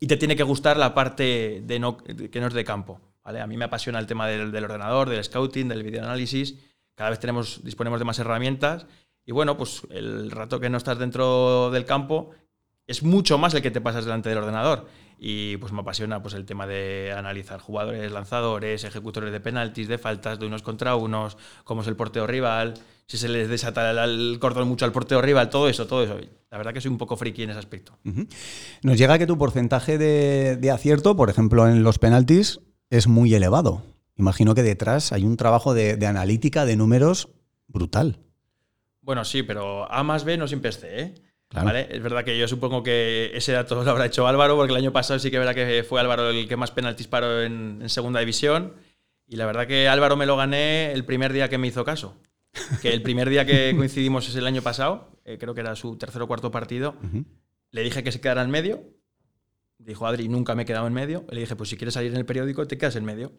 y 0.00 0.06
te 0.06 0.16
tiene 0.16 0.34
que 0.34 0.42
gustar 0.42 0.76
la 0.78 0.94
parte 0.94 1.62
de 1.64 1.78
no, 1.78 1.98
que 1.98 2.40
no 2.40 2.46
es 2.46 2.54
de 2.54 2.64
campo. 2.64 3.00
¿vale? 3.22 3.40
A 3.40 3.46
mí 3.46 3.56
me 3.56 3.66
apasiona 3.66 3.98
el 3.98 4.06
tema 4.06 4.26
del, 4.26 4.50
del 4.50 4.64
ordenador, 4.64 5.10
del 5.10 5.22
scouting, 5.22 5.68
del 5.68 5.82
videoanálisis. 5.82 6.54
Cada 6.94 7.10
vez 7.10 7.20
tenemos, 7.20 7.62
disponemos 7.62 7.98
de 7.98 8.06
más 8.06 8.18
herramientas 8.18 8.86
y 9.26 9.32
bueno, 9.32 9.58
pues 9.58 9.82
el 9.90 10.30
rato 10.30 10.58
que 10.58 10.70
no 10.70 10.78
estás 10.78 10.98
dentro 10.98 11.70
del 11.70 11.84
campo 11.84 12.30
es 12.86 13.02
mucho 13.02 13.36
más 13.36 13.52
el 13.52 13.60
que 13.60 13.70
te 13.70 13.82
pasas 13.82 14.06
delante 14.06 14.30
del 14.30 14.38
ordenador. 14.38 14.88
Y 15.18 15.56
pues 15.56 15.72
me 15.72 15.80
apasiona 15.80 16.22
pues, 16.22 16.34
el 16.34 16.46
tema 16.46 16.66
de 16.66 17.12
analizar 17.16 17.60
jugadores, 17.60 18.10
lanzadores, 18.12 18.84
ejecutores 18.84 19.32
de 19.32 19.40
penaltis, 19.40 19.88
de 19.88 19.98
faltas, 19.98 20.38
de 20.38 20.46
unos 20.46 20.62
contra 20.62 20.94
unos, 20.94 21.36
cómo 21.64 21.82
es 21.82 21.88
el 21.88 21.96
porteo 21.96 22.26
rival, 22.26 22.74
si 23.06 23.16
se 23.16 23.28
les 23.28 23.48
desata 23.48 23.90
el, 24.04 24.38
cordón 24.38 24.68
mucho 24.68 24.84
al 24.84 24.92
porteo 24.92 25.20
rival, 25.22 25.48
todo 25.48 25.68
eso, 25.68 25.86
todo 25.86 26.04
eso. 26.04 26.18
La 26.50 26.58
verdad 26.58 26.72
que 26.72 26.80
soy 26.80 26.90
un 26.90 26.98
poco 26.98 27.16
friki 27.16 27.42
en 27.42 27.50
ese 27.50 27.58
aspecto. 27.58 27.98
Nos 28.82 28.98
llega 28.98 29.18
que 29.18 29.26
tu 29.26 29.38
porcentaje 29.38 29.98
de, 29.98 30.56
de 30.56 30.70
acierto, 30.70 31.16
por 31.16 31.30
ejemplo, 31.30 31.68
en 31.68 31.82
los 31.82 31.98
penaltis, 31.98 32.60
es 32.90 33.08
muy 33.08 33.34
elevado. 33.34 33.82
Imagino 34.16 34.54
que 34.54 34.62
detrás 34.62 35.12
hay 35.12 35.24
un 35.24 35.36
trabajo 35.36 35.74
de, 35.74 35.96
de 35.96 36.06
analítica 36.06 36.64
de 36.64 36.76
números 36.76 37.28
brutal. 37.66 38.18
Bueno, 39.00 39.24
sí, 39.24 39.42
pero 39.42 39.90
A 39.90 40.02
más 40.02 40.24
B 40.24 40.36
no 40.36 40.46
siempre 40.46 40.70
es 40.70 40.78
C, 40.80 41.00
¿eh? 41.00 41.14
Claro. 41.48 41.66
¿Vale? 41.66 41.88
Es 41.90 42.02
verdad 42.02 42.24
que 42.24 42.38
yo 42.38 42.46
supongo 42.46 42.82
que 42.82 43.30
ese 43.34 43.52
dato 43.52 43.82
lo 43.82 43.90
habrá 43.90 44.06
hecho 44.06 44.26
Álvaro, 44.26 44.56
porque 44.56 44.72
el 44.72 44.78
año 44.78 44.92
pasado 44.92 45.18
sí 45.18 45.30
que 45.30 45.38
verá 45.38 45.54
que 45.54 45.82
fue 45.82 46.00
Álvaro 46.00 46.30
el 46.30 46.46
que 46.46 46.56
más 46.56 46.70
penaltis 46.70 47.06
paró 47.06 47.42
en, 47.42 47.78
en 47.80 47.88
segunda 47.88 48.20
división. 48.20 48.74
Y 49.26 49.36
la 49.36 49.46
verdad 49.46 49.66
que 49.66 49.88
Álvaro 49.88 50.16
me 50.16 50.26
lo 50.26 50.36
gané 50.36 50.92
el 50.92 51.04
primer 51.04 51.32
día 51.32 51.48
que 51.48 51.58
me 51.58 51.66
hizo 51.66 51.84
caso. 51.84 52.16
Que 52.82 52.92
el 52.92 53.02
primer 53.02 53.28
día 53.28 53.44
que 53.44 53.74
coincidimos 53.76 54.28
es 54.28 54.36
el 54.36 54.46
año 54.46 54.62
pasado, 54.62 55.10
eh, 55.24 55.38
creo 55.38 55.54
que 55.54 55.60
era 55.60 55.76
su 55.76 55.96
tercer 55.96 56.22
o 56.22 56.26
cuarto 56.26 56.50
partido, 56.50 56.96
le 57.70 57.82
dije 57.82 58.02
que 58.02 58.12
se 58.12 58.20
quedara 58.20 58.42
en 58.42 58.50
medio. 58.50 58.82
Dijo 59.78 60.06
Adri, 60.06 60.28
nunca 60.28 60.54
me 60.54 60.62
he 60.62 60.66
quedado 60.66 60.86
en 60.86 60.92
medio. 60.92 61.24
Le 61.30 61.40
dije, 61.40 61.54
pues 61.54 61.68
si 61.70 61.76
quieres 61.76 61.94
salir 61.94 62.10
en 62.10 62.18
el 62.18 62.26
periódico, 62.26 62.66
te 62.66 62.78
quedas 62.78 62.96
en 62.96 63.04
medio. 63.04 63.32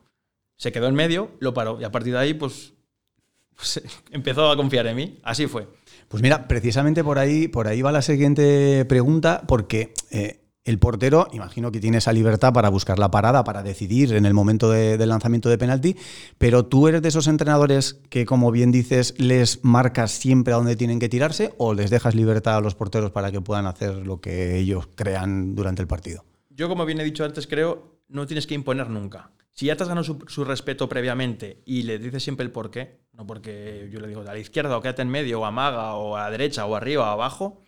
Se 0.56 0.72
quedó 0.72 0.88
en 0.88 0.96
medio, 0.96 1.32
lo 1.40 1.54
paró. 1.54 1.80
Y 1.82 1.84
a 1.84 1.92
partir 1.92 2.14
de 2.14 2.20
ahí, 2.20 2.34
pues, 2.34 2.74
pues 3.56 3.82
empezó 4.12 4.50
a 4.50 4.56
confiar 4.56 4.88
en 4.88 4.96
mí. 4.96 5.20
Así 5.24 5.48
fue. 5.48 5.68
Pues 6.10 6.22
mira, 6.24 6.48
precisamente 6.48 7.04
por 7.04 7.20
ahí, 7.20 7.48
por 7.48 7.68
ahí 7.68 7.82
va 7.82 7.92
la 7.92 8.02
siguiente 8.02 8.84
pregunta, 8.86 9.44
porque 9.48 9.94
eh, 10.12 10.42
el 10.66 10.80
portero, 10.80 11.28
imagino 11.34 11.72
que 11.72 11.80
tiene 11.80 12.00
esa 12.00 12.12
libertad 12.14 12.52
para 12.52 12.70
buscar 12.70 12.98
la 13.00 13.10
parada, 13.12 13.44
para 13.44 13.64
decidir 13.64 14.14
en 14.14 14.26
el 14.26 14.34
momento 14.34 14.70
de- 14.72 14.98
del 14.98 15.10
lanzamiento 15.10 15.50
de 15.50 15.58
penalti, 15.58 15.96
pero 16.38 16.66
tú 16.66 16.88
eres 16.88 17.02
de 17.04 17.10
esos 17.10 17.28
entrenadores 17.28 18.02
que, 18.10 18.26
como 18.26 18.52
bien 18.52 18.72
dices, 18.72 19.14
les 19.20 19.64
marcas 19.64 20.12
siempre 20.12 20.54
a 20.54 20.58
dónde 20.58 20.76
tienen 20.76 21.00
que 21.00 21.10
tirarse 21.10 21.54
o 21.58 21.74
les 21.76 21.90
dejas 21.92 22.16
libertad 22.16 22.58
a 22.58 22.62
los 22.62 22.76
porteros 22.76 23.12
para 23.12 23.32
que 23.32 23.40
puedan 23.42 23.68
hacer 23.68 23.96
lo 24.06 24.20
que 24.20 24.58
ellos 24.58 24.88
crean 24.96 25.56
durante 25.56 25.82
el 25.84 25.88
partido. 25.88 26.26
Yo, 26.50 26.68
como 26.68 26.86
bien 26.86 27.00
he 27.00 27.04
dicho 27.04 27.24
antes, 27.24 27.48
creo, 27.48 28.00
no 28.10 28.26
tienes 28.28 28.46
que 28.48 28.56
imponer 28.56 28.90
nunca. 28.90 29.32
Si 29.60 29.66
ya 29.66 29.76
te 29.76 29.84
has 29.84 29.90
ganado 29.90 30.06
su, 30.06 30.46
respeto 30.46 30.88
previamente 30.88 31.62
y 31.66 31.84
le 31.84 32.00
dices 32.00 32.24
siempre 32.24 32.46
el 32.46 32.52
por 32.54 32.72
qué, 32.72 33.02
no 33.12 33.28
porque 33.28 33.90
yo 33.92 34.00
le 34.00 34.08
digo 34.08 34.22
a 34.22 34.24
la 34.24 34.38
izquierda 34.38 34.78
o 34.78 34.82
quédate 34.82 35.02
en 35.02 35.10
medio 35.10 35.42
o 35.42 35.46
amaga 35.46 35.96
o 35.96 36.16
a 36.16 36.22
la 36.22 36.32
derecha 36.32 36.66
o 36.66 36.78
arriba 36.78 37.10
o 37.10 37.12
abajo, 37.12 37.62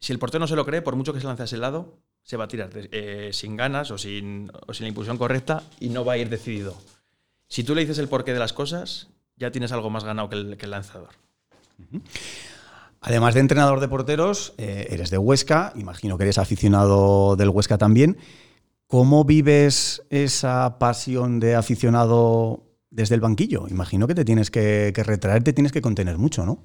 si 0.00 0.14
el 0.14 0.18
portero 0.18 0.40
no 0.40 0.46
se 0.46 0.56
lo 0.56 0.64
cree, 0.64 0.80
por 0.80 0.96
mucho 0.96 1.12
que 1.12 1.20
se 1.20 1.26
lance 1.26 1.42
a 1.42 1.44
ese 1.44 1.58
lado, 1.58 1.98
se 2.22 2.38
va 2.38 2.44
a 2.44 2.48
tirar 2.48 2.70
eh, 2.72 3.32
sin 3.34 3.54
ganas 3.54 3.90
o 3.90 3.98
sin, 3.98 4.50
o 4.66 4.72
sin 4.72 4.84
la 4.84 4.88
impulsión 4.88 5.18
correcta 5.18 5.62
y 5.78 5.90
no 5.90 6.06
va 6.06 6.14
a 6.14 6.16
ir 6.16 6.30
decidido. 6.30 6.74
Si 7.46 7.62
tú 7.62 7.74
le 7.74 7.82
dices 7.82 7.98
el 7.98 8.08
porqué 8.08 8.32
de 8.32 8.38
las 8.38 8.54
cosas, 8.54 9.08
ya 9.36 9.50
tienes 9.50 9.72
algo 9.72 9.90
más 9.90 10.04
ganado 10.04 10.30
que 10.30 10.36
el, 10.36 10.56
que 10.56 10.64
el 10.64 10.70
lanzador. 10.70 11.10
Además 13.02 13.34
de 13.34 13.40
entrenador 13.40 13.80
de 13.80 13.88
porteros, 13.88 14.54
eh, 14.56 14.86
eres 14.88 15.10
de 15.10 15.18
Huesca, 15.18 15.74
imagino 15.76 16.16
que 16.16 16.24
eres 16.24 16.38
aficionado 16.38 17.36
del 17.36 17.50
Huesca 17.50 17.76
también. 17.76 18.16
¿Cómo 18.94 19.24
vives 19.24 20.04
esa 20.08 20.78
pasión 20.78 21.40
de 21.40 21.56
aficionado 21.56 22.62
desde 22.90 23.16
el 23.16 23.20
banquillo? 23.20 23.66
Imagino 23.66 24.06
que 24.06 24.14
te 24.14 24.24
tienes 24.24 24.52
que, 24.52 24.92
que 24.94 25.02
retraer, 25.02 25.42
te 25.42 25.52
tienes 25.52 25.72
que 25.72 25.82
contener 25.82 26.16
mucho, 26.16 26.46
¿no? 26.46 26.62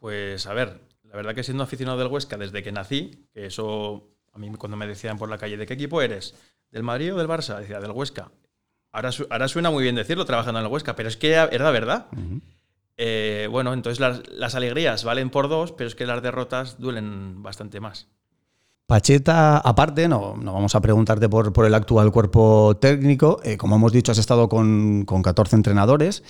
Pues 0.00 0.48
a 0.48 0.52
ver, 0.52 0.80
la 1.04 1.14
verdad 1.14 1.32
que 1.32 1.44
siendo 1.44 1.62
aficionado 1.62 1.96
del 1.96 2.08
Huesca 2.08 2.36
desde 2.36 2.64
que 2.64 2.72
nací, 2.72 3.28
que 3.32 3.46
eso 3.46 4.08
a 4.32 4.38
mí 4.40 4.50
cuando 4.58 4.76
me 4.76 4.88
decían 4.88 5.16
por 5.16 5.28
la 5.28 5.38
calle, 5.38 5.56
¿de 5.56 5.64
qué 5.64 5.74
equipo 5.74 6.02
eres? 6.02 6.34
¿Del 6.72 6.82
Madrid 6.82 7.14
o 7.14 7.18
del 7.18 7.28
Barça? 7.28 7.60
Decía, 7.60 7.78
del 7.78 7.92
Huesca. 7.92 8.32
Ahora, 8.90 9.12
su- 9.12 9.28
ahora 9.30 9.46
suena 9.46 9.70
muy 9.70 9.84
bien 9.84 9.94
decirlo 9.94 10.24
trabajando 10.24 10.58
en 10.58 10.66
el 10.66 10.72
Huesca, 10.72 10.96
pero 10.96 11.08
es 11.08 11.16
que 11.16 11.34
era 11.34 11.70
verdad. 11.70 12.08
Eh, 12.96 13.46
bueno, 13.48 13.72
entonces 13.74 14.00
las, 14.00 14.28
las 14.28 14.56
alegrías 14.56 15.04
valen 15.04 15.30
por 15.30 15.48
dos, 15.48 15.70
pero 15.70 15.86
es 15.86 15.94
que 15.94 16.04
las 16.04 16.20
derrotas 16.20 16.80
duelen 16.80 17.44
bastante 17.44 17.78
más. 17.78 18.08
Pacheta, 18.90 19.58
aparte, 19.58 20.08
no, 20.08 20.34
no 20.36 20.52
vamos 20.52 20.74
a 20.74 20.80
preguntarte 20.80 21.28
por, 21.28 21.52
por 21.52 21.64
el 21.64 21.74
actual 21.74 22.10
cuerpo 22.10 22.76
técnico. 22.80 23.40
eh, 23.44 23.56
como 23.56 23.76
hemos 23.76 23.92
dicho, 23.92 24.10
has 24.10 24.18
estado 24.18 24.48
con, 24.48 25.04
con 25.04 25.22
14 25.22 25.54
entrenadores. 25.54 26.24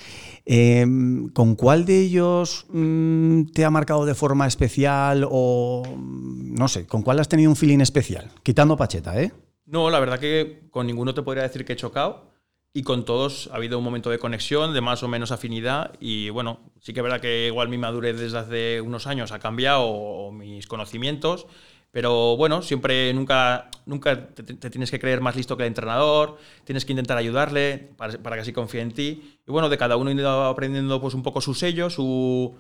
Eh, 0.45 0.85
¿Con 1.33 1.55
cuál 1.55 1.87
de 1.87 2.01
ellos 2.01 2.67
mm, 2.69 3.45
te 3.55 3.65
ha 3.65 3.71
marcado 3.71 4.05
de 4.05 4.15
forma 4.15 4.47
especial 4.47 5.27
o 5.31 5.85
mm, 5.87 6.53
no 6.53 6.69
sé, 6.69 6.87
con 6.87 7.01
cuál 7.01 7.21
has 7.21 7.31
tenido 7.31 7.49
un 7.49 7.57
feeling 7.57 7.81
especial? 7.81 8.29
Quitando 8.43 8.77
Pacheta, 8.77 9.19
¿eh? 9.19 9.33
No, 9.65 9.89
la 9.89 9.99
verdad 9.99 10.19
que 10.19 10.69
con 10.71 10.87
ninguno 10.87 11.15
te 11.15 11.23
podría 11.23 11.45
decir 11.45 11.65
que 11.65 11.73
he 11.73 11.77
chocado. 11.77 12.29
y 12.75 12.83
con 12.83 13.07
todos 13.07 13.49
ha 13.53 13.57
habido 13.57 13.79
un 13.79 13.85
momento 13.85 14.11
de 14.11 14.19
conexión, 14.19 14.75
de 14.75 14.83
más 14.83 15.03
o 15.03 15.09
menos 15.09 15.33
afinidad 15.33 15.93
y 15.99 16.29
bueno, 16.29 16.61
sí 16.79 16.93
que 16.93 17.01
es 17.01 17.05
verdad 17.05 17.21
que 17.23 17.47
igual 17.47 17.71
mi 17.71 17.79
madurez 17.79 18.19
desde 18.21 18.39
hace 18.39 18.81
unos 18.83 19.07
años 19.07 19.33
ha 19.33 19.39
cambiado 19.39 19.87
o, 19.87 20.31
mis 20.31 20.67
conocimientos, 20.67 21.47
pero 21.93 22.37
bueno, 22.37 22.63
siempre 22.63 23.13
nunca, 23.15 23.71
nunca 23.87 24.29
te, 24.29 24.43
tienes 24.71 24.91
que 24.91 25.01
creer 25.01 25.21
más 25.21 25.37
listo 25.37 25.57
que 25.57 25.65
el 25.65 25.69
entrenador, 25.69 26.39
tienes 26.65 26.85
que 26.85 26.93
intentar 26.93 27.19
ayudarle 27.19 27.91
para, 27.97 28.17
que 28.19 28.41
así 28.41 28.53
confíe 28.53 28.81
en 28.81 28.93
ti 28.93 29.39
y 29.47 29.51
bueno, 29.51 29.69
de 29.69 29.79
cada 29.79 29.97
uno 29.97 30.11
he 30.11 30.15
ido 30.15 30.45
aprendiendo 30.45 31.01
pues 31.01 31.15
un 31.15 31.23
poco 31.23 31.41
su 31.41 31.55
sello, 31.55 31.91
su, 31.91 32.55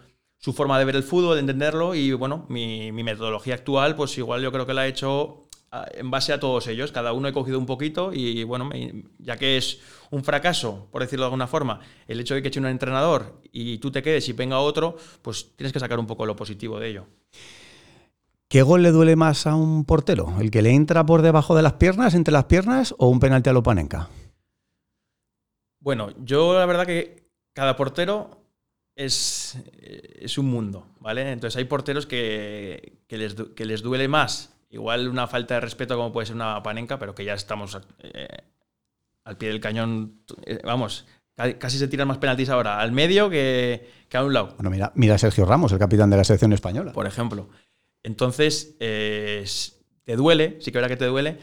forma 0.52 0.78
de 0.78 0.84
ver 0.84 0.96
el 0.96 1.02
fútbol, 1.02 1.34
de 1.34 1.40
entenderlo 1.40 1.94
y 1.94 2.12
bueno, 2.12 2.46
mi, 2.48 2.90
metodología 2.92 3.54
actual 3.54 3.94
pues 3.94 4.16
igual 4.18 4.42
yo 4.42 4.50
creo 4.50 4.66
que 4.66 4.74
la 4.74 4.86
he 4.86 4.90
hecho 4.90 5.46
en 5.92 6.10
base 6.10 6.32
a 6.32 6.40
todos 6.40 6.66
ellos. 6.66 6.90
Cada 6.90 7.12
uno 7.12 7.28
he 7.28 7.32
cogido 7.32 7.58
un 7.58 7.66
poquito 7.66 8.12
y 8.12 8.42
bueno, 8.42 8.70
ya 9.18 9.36
que 9.36 9.56
es 9.56 9.80
un 10.10 10.24
fracaso, 10.24 10.88
por 10.90 11.02
decirlo 11.02 11.24
de 11.24 11.26
alguna 11.26 11.46
forma, 11.46 11.78
el 12.08 12.18
hecho 12.18 12.34
de 12.34 12.42
que 12.42 12.48
eche 12.48 12.58
un 12.58 12.66
entrenador 12.66 13.40
y 13.52 13.78
tú 13.78 13.92
te 13.92 14.02
quedes 14.02 14.28
y 14.28 14.32
venga 14.32 14.58
otro, 14.58 14.96
pues 15.22 15.54
tienes 15.54 15.72
que 15.72 15.78
sacar 15.78 16.00
un 16.00 16.08
poco 16.08 16.26
lo 16.26 16.34
positivo 16.34 16.80
de 16.80 16.88
ello. 16.88 17.06
¿Qué 18.50 18.60
gol 18.62 18.82
le 18.82 18.90
duele 18.90 19.16
más 19.16 19.46
a 19.46 19.54
un 19.54 19.86
portero? 19.86 20.34
¿El 20.38 20.50
que 20.50 20.60
le 20.60 20.74
entra 20.74 21.06
por 21.06 21.22
debajo 21.22 21.56
de 21.56 21.62
las 21.62 21.74
piernas, 21.74 22.14
entre 22.14 22.32
las 22.32 22.44
piernas, 22.44 22.94
o 22.98 23.08
un 23.08 23.20
penalti 23.20 23.48
a 23.48 23.54
Lopanenka? 23.54 24.10
Bueno, 25.78 26.10
yo 26.22 26.58
la 26.58 26.66
verdad 26.66 26.84
que 26.84 27.30
cada 27.54 27.76
portero 27.76 28.42
es, 28.94 29.56
es 29.80 30.36
un 30.36 30.50
mundo, 30.50 30.86
¿vale? 31.00 31.32
Entonces 31.32 31.56
hay 31.56 31.64
porteros 31.64 32.04
que, 32.04 32.98
que, 33.06 33.16
les, 33.16 33.34
que 33.34 33.64
les 33.64 33.80
duele 33.80 34.08
más 34.08 34.52
Igual 34.70 35.08
una 35.08 35.26
falta 35.26 35.54
de 35.54 35.60
respeto 35.60 35.96
como 35.96 36.12
puede 36.12 36.26
ser 36.26 36.36
una 36.36 36.62
panenca, 36.62 36.96
pero 36.98 37.12
que 37.12 37.24
ya 37.24 37.34
estamos 37.34 37.76
eh, 37.98 38.28
al 39.24 39.36
pie 39.36 39.48
del 39.48 39.60
cañón. 39.60 40.20
Eh, 40.46 40.60
vamos, 40.64 41.06
casi 41.58 41.76
se 41.76 41.88
tiran 41.88 42.06
más 42.06 42.18
penaltis 42.18 42.50
ahora 42.50 42.78
al 42.78 42.92
medio 42.92 43.28
que, 43.28 43.90
a 44.12 44.24
un 44.24 44.32
lado. 44.32 44.54
Bueno, 44.56 44.70
mira, 44.70 44.92
mira 44.94 45.16
a 45.16 45.18
Sergio 45.18 45.44
Ramos, 45.44 45.72
el 45.72 45.80
capitán 45.80 46.08
de 46.08 46.18
la 46.18 46.24
selección 46.24 46.52
española. 46.52 46.92
Por 46.92 47.08
ejemplo. 47.08 47.48
Entonces, 48.02 48.76
eh, 48.80 49.44
te 50.04 50.16
duele, 50.16 50.56
sí 50.60 50.70
que 50.70 50.78
verdad 50.78 50.88
que 50.88 50.96
te 50.96 51.06
duele, 51.06 51.38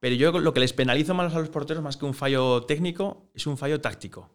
pero 0.00 0.14
yo 0.16 0.32
lo 0.40 0.52
que 0.52 0.60
les 0.60 0.72
penalizo 0.72 1.14
más 1.14 1.34
a 1.34 1.38
los 1.38 1.48
porteros, 1.48 1.82
más 1.82 1.96
que 1.96 2.04
un 2.04 2.14
fallo 2.14 2.64
técnico, 2.64 3.30
es 3.34 3.46
un 3.46 3.56
fallo 3.56 3.80
táctico. 3.80 4.30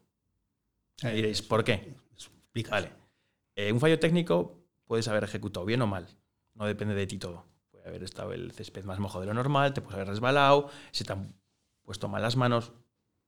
Y 1.04 1.08
diréis, 1.08 1.42
¿por 1.42 1.64
qué? 1.64 1.94
Vale. 2.70 2.92
un 3.72 3.80
fallo 3.80 4.00
técnico 4.00 4.64
puedes 4.86 5.08
haber 5.08 5.24
ejecutado 5.24 5.66
bien 5.66 5.82
o 5.82 5.88
mal. 5.88 6.08
No 6.56 6.66
depende 6.66 6.96
de 6.96 7.06
ti 7.06 7.18
todo 7.18 7.46
haber 7.88 8.04
estado 8.04 8.34
el 8.34 8.52
césped 8.52 8.84
más 8.84 9.00
mojo 9.00 9.20
de 9.20 9.26
lo 9.26 9.34
normal, 9.34 9.74
te 9.74 9.82
puedes 9.82 9.96
haber 9.96 10.08
resbalado, 10.08 10.70
se 10.92 11.04
te 11.04 11.14
han 11.14 11.34
puesto 11.84 12.08
mal 12.08 12.22
las 12.22 12.36
manos. 12.36 12.74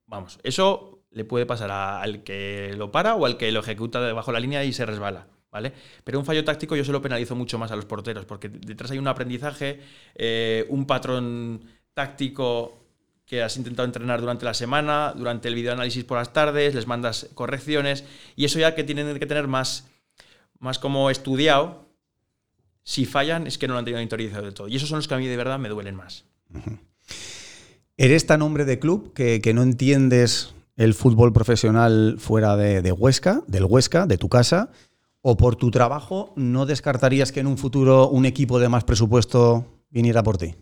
Vamos, 0.06 0.38
eso 0.42 1.02
le 1.10 1.24
puede 1.24 1.46
pasar 1.46 1.70
al 1.70 2.22
que 2.22 2.74
lo 2.76 2.90
para 2.90 3.14
o 3.14 3.26
al 3.26 3.36
que 3.36 3.52
lo 3.52 3.60
ejecuta 3.60 4.00
debajo 4.00 4.30
de 4.30 4.34
la 4.34 4.40
línea 4.40 4.64
y 4.64 4.72
se 4.72 4.86
resbala. 4.86 5.28
¿Vale? 5.50 5.72
Pero 6.04 6.18
un 6.18 6.24
fallo 6.24 6.44
táctico 6.44 6.76
yo 6.76 6.84
se 6.84 6.92
lo 6.92 7.02
penalizo 7.02 7.34
mucho 7.34 7.58
más 7.58 7.72
a 7.72 7.76
los 7.76 7.84
porteros, 7.84 8.24
porque 8.24 8.48
detrás 8.48 8.90
hay 8.92 8.98
un 8.98 9.08
aprendizaje, 9.08 9.80
eh, 10.14 10.64
un 10.68 10.86
patrón 10.86 11.64
táctico 11.92 12.78
que 13.26 13.42
has 13.42 13.56
intentado 13.56 13.86
entrenar 13.86 14.20
durante 14.20 14.44
la 14.44 14.54
semana, 14.54 15.12
durante 15.16 15.48
el 15.48 15.54
videoanálisis 15.54 16.04
por 16.04 16.18
las 16.18 16.32
tardes, 16.32 16.74
les 16.74 16.86
mandas 16.86 17.28
correcciones, 17.34 18.04
y 18.36 18.44
eso 18.44 18.58
ya 18.58 18.74
que 18.74 18.84
tienen 18.84 19.18
que 19.18 19.26
tener 19.26 19.48
más, 19.48 19.88
más 20.58 20.78
como 20.78 21.10
estudiado 21.10 21.90
si 22.82 23.06
fallan 23.06 23.46
es 23.46 23.58
que 23.58 23.68
no 23.68 23.74
lo 23.74 23.78
han 23.78 23.84
tenido 23.84 24.02
interiorizado 24.02 24.44
del 24.44 24.54
todo. 24.54 24.68
Y 24.68 24.76
esos 24.76 24.88
son 24.88 24.98
los 24.98 25.08
que 25.08 25.14
a 25.14 25.18
mí 25.18 25.26
de 25.26 25.36
verdad 25.36 25.58
me 25.58 25.68
duelen 25.68 25.94
más. 25.94 26.24
¿Eres 27.96 28.26
tan 28.26 28.42
hombre 28.42 28.64
de 28.64 28.78
club 28.78 29.12
que, 29.12 29.52
no 29.54 29.62
entiendes 29.62 30.54
el 30.76 30.94
fútbol 30.94 31.32
profesional 31.32 32.16
fuera 32.18 32.56
de, 32.56 32.92
Huesca, 32.92 33.42
del 33.46 33.64
Huesca, 33.64 34.06
de 34.06 34.18
tu 34.18 34.28
casa? 34.28 34.70
¿O 35.22 35.36
por 35.36 35.56
tu 35.56 35.70
trabajo 35.70 36.32
no 36.36 36.64
descartarías 36.64 37.30
que 37.30 37.40
en 37.40 37.46
un 37.46 37.58
futuro 37.58 38.08
un 38.08 38.24
equipo 38.24 38.58
de 38.58 38.68
más 38.68 38.84
presupuesto 38.84 39.66
viniera 39.90 40.22
por 40.22 40.38
ti? 40.38 40.54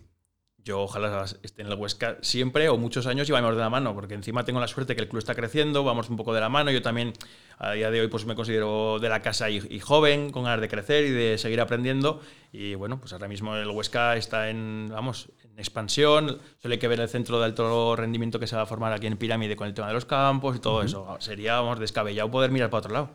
yo 0.69 0.81
ojalá 0.81 1.25
esté 1.41 1.63
en 1.63 1.67
el 1.67 1.73
Huesca 1.73 2.17
siempre 2.21 2.69
o 2.69 2.77
muchos 2.77 3.07
años 3.07 3.27
y 3.27 3.31
vayamos 3.31 3.55
de 3.55 3.61
la 3.61 3.71
mano, 3.71 3.95
porque 3.95 4.13
encima 4.13 4.45
tengo 4.45 4.59
la 4.59 4.67
suerte 4.67 4.95
que 4.95 5.01
el 5.01 5.07
club 5.07 5.17
está 5.17 5.33
creciendo, 5.33 5.83
vamos 5.83 6.09
un 6.09 6.15
poco 6.15 6.31
de 6.31 6.41
la 6.41 6.49
mano. 6.49 6.69
Yo 6.69 6.83
también 6.83 7.13
a 7.57 7.71
día 7.71 7.89
de 7.89 8.01
hoy 8.01 8.07
pues 8.07 8.25
me 8.25 8.35
considero 8.35 8.99
de 8.99 9.09
la 9.09 9.21
casa 9.21 9.49
y, 9.49 9.79
joven, 9.79 10.31
con 10.31 10.43
ganas 10.43 10.61
de 10.61 10.67
crecer 10.67 11.05
y 11.05 11.09
de 11.09 11.37
seguir 11.39 11.59
aprendiendo. 11.59 12.21
Y 12.51 12.75
bueno, 12.75 12.99
pues 12.99 13.13
ahora 13.13 13.27
mismo 13.27 13.55
el 13.55 13.67
Huesca 13.69 14.15
está 14.15 14.49
en, 14.49 14.89
vamos, 14.91 15.29
en 15.43 15.57
expansión. 15.57 16.39
Solo 16.59 16.73
hay 16.73 16.79
que 16.79 16.87
ver 16.87 16.99
el 16.99 17.09
centro 17.09 17.39
de 17.39 17.45
alto 17.45 17.95
rendimiento 17.95 18.39
que 18.39 18.45
se 18.45 18.55
va 18.55 18.63
a 18.63 18.67
formar 18.67 18.93
aquí 18.93 19.07
en 19.07 19.17
Pirámide 19.17 19.55
con 19.55 19.67
el 19.67 19.73
tema 19.73 19.87
de 19.87 19.93
los 19.93 20.05
campos 20.05 20.55
y 20.55 20.59
todo 20.59 20.83
eso. 20.83 21.17
Sería, 21.19 21.55
vamos, 21.55 21.79
descabellado 21.79 22.29
poder 22.29 22.51
mirar 22.51 22.69
para 22.69 22.79
otro 22.79 22.93
lado. 22.93 23.09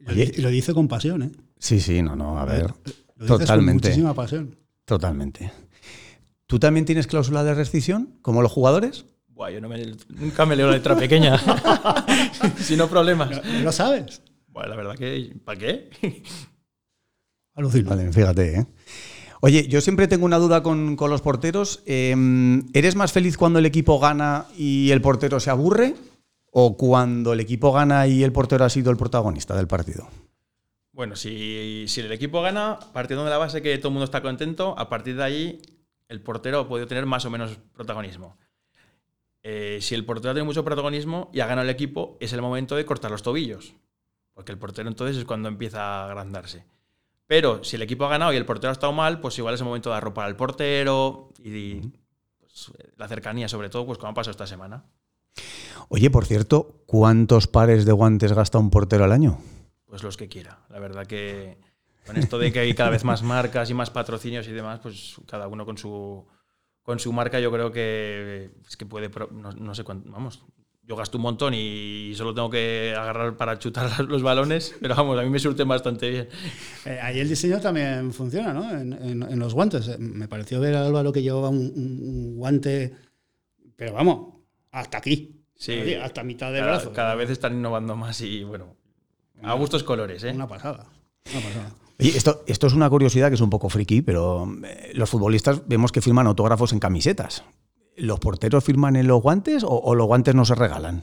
Y 0.00 0.40
lo 0.40 0.48
dice 0.48 0.74
con 0.74 0.88
pasión, 0.88 1.22
¿eh? 1.22 1.30
Sí, 1.58 1.80
sí, 1.80 2.02
no, 2.02 2.16
no, 2.16 2.38
a 2.38 2.44
ver. 2.44 2.72
totalmente. 3.26 3.88
muchísima 3.88 4.14
pasión. 4.14 4.56
Totalmente. 4.84 5.52
¿Tú 6.46 6.58
también 6.58 6.86
tienes 6.86 7.06
cláusula 7.06 7.44
de 7.44 7.54
rescisión, 7.54 8.18
como 8.22 8.40
los 8.40 8.50
jugadores? 8.50 9.04
Buah, 9.28 9.50
yo 9.50 9.60
nunca 9.60 10.46
me 10.46 10.56
leo 10.56 10.66
la 10.66 10.72
letra 10.72 10.96
pequeña. 10.96 11.38
si 12.58 12.76
no 12.76 12.88
problemas. 12.88 13.30
¿No, 13.44 13.60
lo 13.64 13.72
sabes? 13.72 14.22
Bueno, 14.48 14.70
la 14.70 14.76
verdad 14.76 14.94
que. 14.96 15.36
¿Para 15.44 15.58
qué? 15.58 15.90
Alucino. 17.54 17.90
Vale, 17.90 18.12
fíjate, 18.12 18.60
¿eh? 18.60 18.66
Oye, 19.40 19.68
yo 19.68 19.80
siempre 19.80 20.08
tengo 20.08 20.24
una 20.24 20.38
duda 20.38 20.62
con, 20.62 20.96
los 20.98 21.22
porteros. 21.22 21.82
Em, 21.86 22.66
¿Eres 22.72 22.96
más 22.96 23.12
feliz 23.12 23.36
cuando 23.36 23.58
el 23.58 23.66
equipo 23.66 24.00
gana 24.00 24.46
y 24.56 24.90
el 24.90 25.00
portero 25.00 25.38
se 25.38 25.50
aburre? 25.50 25.94
¿O 26.60 26.76
cuando 26.76 27.34
el 27.34 27.38
equipo 27.38 27.70
gana 27.70 28.08
y 28.08 28.24
el 28.24 28.32
portero 28.32 28.64
ha 28.64 28.68
sido 28.68 28.90
el 28.90 28.96
protagonista 28.96 29.54
del 29.54 29.68
partido? 29.68 30.08
Bueno, 30.90 31.14
si, 31.14 31.84
si 31.86 32.00
el 32.00 32.10
equipo 32.10 32.42
gana, 32.42 32.80
partiendo 32.92 33.22
de 33.22 33.30
la 33.30 33.38
base 33.38 33.62
que 33.62 33.78
todo 33.78 33.90
el 33.90 33.92
mundo 33.92 34.06
está 34.06 34.22
contento, 34.22 34.74
a 34.76 34.88
partir 34.88 35.14
de 35.14 35.22
ahí 35.22 35.62
el 36.08 36.20
portero 36.20 36.58
ha 36.58 36.68
podido 36.68 36.88
tener 36.88 37.06
más 37.06 37.24
o 37.24 37.30
menos 37.30 37.60
protagonismo. 37.74 38.36
Eh, 39.44 39.78
si 39.80 39.94
el 39.94 40.04
portero 40.04 40.34
tiene 40.34 40.46
mucho 40.46 40.64
protagonismo 40.64 41.30
y 41.32 41.38
ha 41.38 41.46
ganado 41.46 41.62
el 41.62 41.70
equipo, 41.70 42.16
es 42.18 42.32
el 42.32 42.42
momento 42.42 42.74
de 42.74 42.84
cortar 42.84 43.12
los 43.12 43.22
tobillos. 43.22 43.76
Porque 44.34 44.50
el 44.50 44.58
portero 44.58 44.88
entonces 44.88 45.16
es 45.16 45.24
cuando 45.24 45.48
empieza 45.48 45.80
a 45.80 46.06
agrandarse. 46.06 46.64
Pero 47.28 47.62
si 47.62 47.76
el 47.76 47.82
equipo 47.82 48.04
ha 48.04 48.08
ganado 48.08 48.32
y 48.32 48.36
el 48.36 48.46
portero 48.46 48.70
ha 48.70 48.72
estado 48.72 48.92
mal, 48.92 49.20
pues 49.20 49.38
igual 49.38 49.54
es 49.54 49.60
el 49.60 49.66
momento 49.66 49.90
de 49.90 49.96
arropar 49.96 50.26
al 50.26 50.34
portero 50.34 51.28
y, 51.38 51.82
pues, 52.40 52.72
la 52.96 53.06
cercanía, 53.06 53.48
sobre 53.48 53.70
todo, 53.70 53.86
pues 53.86 53.96
como 53.96 54.10
ha 54.10 54.14
pasado 54.14 54.32
esta 54.32 54.48
semana. 54.48 54.82
Oye, 55.88 56.10
por 56.10 56.26
cierto, 56.26 56.82
¿cuántos 56.86 57.46
pares 57.46 57.84
de 57.84 57.92
guantes 57.92 58.32
gasta 58.32 58.58
un 58.58 58.70
portero 58.70 59.04
al 59.04 59.12
año? 59.12 59.38
Pues 59.86 60.02
los 60.02 60.16
que 60.16 60.28
quiera. 60.28 60.60
La 60.68 60.78
verdad 60.78 61.06
que 61.06 61.58
con 62.06 62.16
esto 62.16 62.38
de 62.38 62.52
que 62.52 62.60
hay 62.60 62.74
cada 62.74 62.90
vez 62.90 63.04
más 63.04 63.22
marcas 63.22 63.68
y 63.70 63.74
más 63.74 63.90
patrocinios 63.90 64.48
y 64.48 64.52
demás, 64.52 64.80
pues 64.82 65.16
cada 65.26 65.46
uno 65.46 65.66
con 65.66 65.76
su, 65.76 66.26
con 66.82 66.98
su 66.98 67.12
marca 67.12 67.38
yo 67.38 67.52
creo 67.52 67.70
que 67.70 68.50
es 68.66 68.76
que 68.76 68.86
puede, 68.86 69.10
no, 69.30 69.74
sé 69.74 69.84
cuánto, 69.84 70.10
vamos, 70.10 70.42
yo 70.88 70.96
gasto 70.96 71.18
un 71.18 71.22
montón 71.22 71.52
y 71.52 72.14
solo 72.16 72.32
tengo 72.32 72.48
que 72.48 72.94
agarrar 72.96 73.36
para 73.36 73.58
chutar 73.58 74.00
los 74.08 74.22
balones, 74.22 74.74
pero 74.80 74.96
vamos, 74.96 75.18
a 75.18 75.22
mí 75.22 75.28
me 75.28 75.38
surten 75.38 75.68
bastante 75.68 76.08
bien. 76.08 76.28
Eh, 76.86 76.98
ahí 77.02 77.20
el 77.20 77.28
diseño 77.28 77.60
también 77.60 78.10
funciona, 78.10 78.54
¿no? 78.54 78.70
En, 78.70 79.38
los 79.38 79.52
guantes. 79.52 79.86
Eh, 79.88 79.98
me 79.98 80.28
pareció 80.28 80.60
ver 80.60 80.76
a 80.76 80.86
Álvaro 80.86 81.12
que 81.12 81.22
llevaba 81.22 81.50
un, 81.50 82.36
guante, 82.36 82.94
pero 83.76 83.92
vamos, 83.92 84.37
hasta 84.80 84.98
aquí. 84.98 85.44
Sí, 85.54 85.94
hasta 85.94 86.22
mitad 86.22 86.52
del 86.52 86.64
brazo. 86.64 86.92
Cada 86.92 87.14
vez 87.14 87.30
están 87.30 87.54
innovando 87.54 87.96
más 87.96 88.20
y 88.20 88.44
bueno, 88.44 88.76
a 89.42 89.54
gustos 89.54 89.82
colores, 89.82 90.22
¿eh? 90.24 90.30
Una 90.30 90.46
pasada. 90.46 90.86
Una 91.32 91.40
pasada 91.40 91.74
esto, 91.98 92.44
esto 92.46 92.66
es 92.68 92.72
una 92.74 92.88
curiosidad 92.88 93.28
que 93.28 93.34
es 93.34 93.40
un 93.40 93.50
poco 93.50 93.68
friki, 93.68 94.02
pero 94.02 94.48
eh, 94.64 94.92
los 94.94 95.10
futbolistas 95.10 95.66
vemos 95.66 95.92
que 95.92 96.00
firman 96.00 96.26
autógrafos 96.26 96.72
en 96.72 96.78
camisetas. 96.78 97.44
¿Los 97.96 98.20
porteros 98.20 98.62
firman 98.62 98.94
en 98.94 99.08
los 99.08 99.20
guantes 99.20 99.64
o, 99.66 99.94
los 99.94 100.06
guantes 100.06 100.34
no 100.34 100.44
se 100.44 100.54
regalan? 100.54 101.02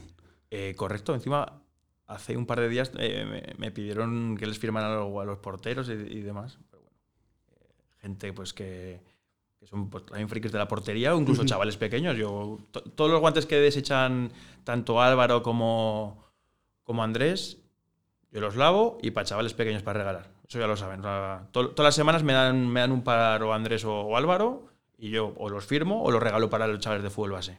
Eh, 0.50 0.74
correcto, 0.76 1.14
encima 1.14 1.60
hace 2.06 2.36
un 2.36 2.46
par 2.46 2.60
de 2.60 2.68
días 2.68 2.92
eh, 2.98 3.54
me, 3.58 3.70
pidieron 3.70 4.36
que 4.38 4.46
les 4.46 4.58
firmaran 4.58 4.92
a 4.92 5.24
los, 5.24 5.38
porteros 5.38 5.90
y, 5.90 6.20
demás. 6.22 6.58
gente 8.00 8.32
pues 8.32 8.54
que, 8.54 9.02
son 9.68 9.90
pues, 9.90 10.06
también 10.06 10.28
frikis 10.28 10.52
de 10.52 10.58
la 10.58 10.68
portería 10.68 11.14
o 11.14 11.20
incluso 11.20 11.44
chavales 11.44 11.76
pequeños. 11.76 12.16
Yo, 12.16 12.58
todos 12.94 13.10
los 13.10 13.20
guantes 13.20 13.46
que 13.46 13.56
desechan 13.56 14.32
tanto 14.64 15.00
Álvaro 15.00 15.42
como, 15.42 16.24
como 16.84 17.02
Andrés, 17.02 17.58
yo 18.32 18.40
los 18.40 18.56
lavo 18.56 18.98
y 19.02 19.10
para 19.10 19.26
chavales 19.26 19.54
pequeños 19.54 19.82
para 19.82 20.00
regalar. 20.00 20.30
Eso 20.48 20.60
ya 20.60 20.66
lo 20.66 20.76
saben. 20.76 21.02
todas 21.50 21.78
las 21.78 21.94
semanas 21.94 22.22
me 22.22 22.32
dan, 22.32 22.68
me 22.68 22.80
dan 22.80 22.92
un 22.92 23.02
par 23.02 23.42
o 23.42 23.52
Andrés 23.52 23.84
o, 23.84 24.16
Álvaro 24.16 24.68
y 24.98 25.10
yo 25.10 25.34
o 25.36 25.50
los 25.50 25.66
firmo 25.66 26.02
o 26.02 26.10
los 26.10 26.22
regalo 26.22 26.48
para 26.48 26.66
los 26.66 26.78
chavales 26.78 27.02
de 27.02 27.10
fútbol 27.10 27.32
base. 27.32 27.58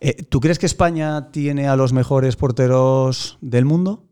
Eh, 0.00 0.22
¿Tú 0.24 0.40
crees 0.40 0.58
que 0.58 0.66
España 0.66 1.30
tiene 1.30 1.68
a 1.68 1.76
los 1.76 1.92
mejores 1.92 2.36
porteros 2.36 3.38
del 3.40 3.64
mundo? 3.64 4.04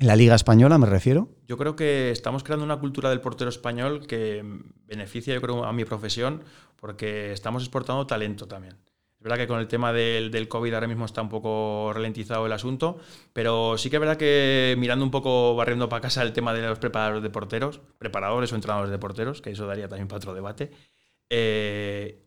En 0.00 0.06
la 0.06 0.16
Liga 0.16 0.34
Española 0.34 0.78
me 0.78 0.86
refiero. 0.86 1.28
Yo 1.46 1.58
creo 1.58 1.76
que 1.76 2.10
estamos 2.10 2.42
creando 2.42 2.64
una 2.64 2.78
cultura 2.78 3.10
del 3.10 3.20
portero 3.20 3.50
español 3.50 4.06
que 4.06 4.42
beneficia, 4.86 5.34
yo 5.34 5.42
creo, 5.42 5.64
a 5.64 5.74
mi 5.74 5.84
profesión 5.84 6.42
porque 6.76 7.32
estamos 7.32 7.62
exportando 7.62 8.06
talento 8.06 8.48
también. 8.48 8.76
Es 9.18 9.22
verdad 9.22 9.36
que 9.36 9.46
con 9.46 9.60
el 9.60 9.68
tema 9.68 9.92
del, 9.92 10.48
COVID 10.48 10.72
ahora 10.72 10.86
mismo 10.86 11.04
está 11.04 11.20
un 11.20 11.28
poco 11.28 11.92
ralentizado 11.92 12.46
el 12.46 12.52
asunto, 12.52 12.98
pero 13.34 13.76
sí 13.76 13.90
que 13.90 13.96
es 13.96 14.00
verdad 14.00 14.16
que 14.16 14.74
mirando 14.78 15.04
un 15.04 15.10
poco, 15.10 15.54
barriendo 15.54 15.90
para 15.90 16.00
casa 16.00 16.22
el 16.22 16.32
tema 16.32 16.54
de 16.54 16.62
los 16.62 16.78
preparadores 16.78 17.22
de 17.22 17.28
porteros, 17.28 17.82
preparadores 17.98 18.50
o 18.52 18.54
entrenadores 18.54 18.90
de 18.90 18.98
porteros, 18.98 19.42
que 19.42 19.50
eso 19.50 19.66
daría 19.66 19.86
también 19.86 20.08
para 20.08 20.16
otro 20.16 20.32
debate, 20.32 20.70
eh, 21.28 22.24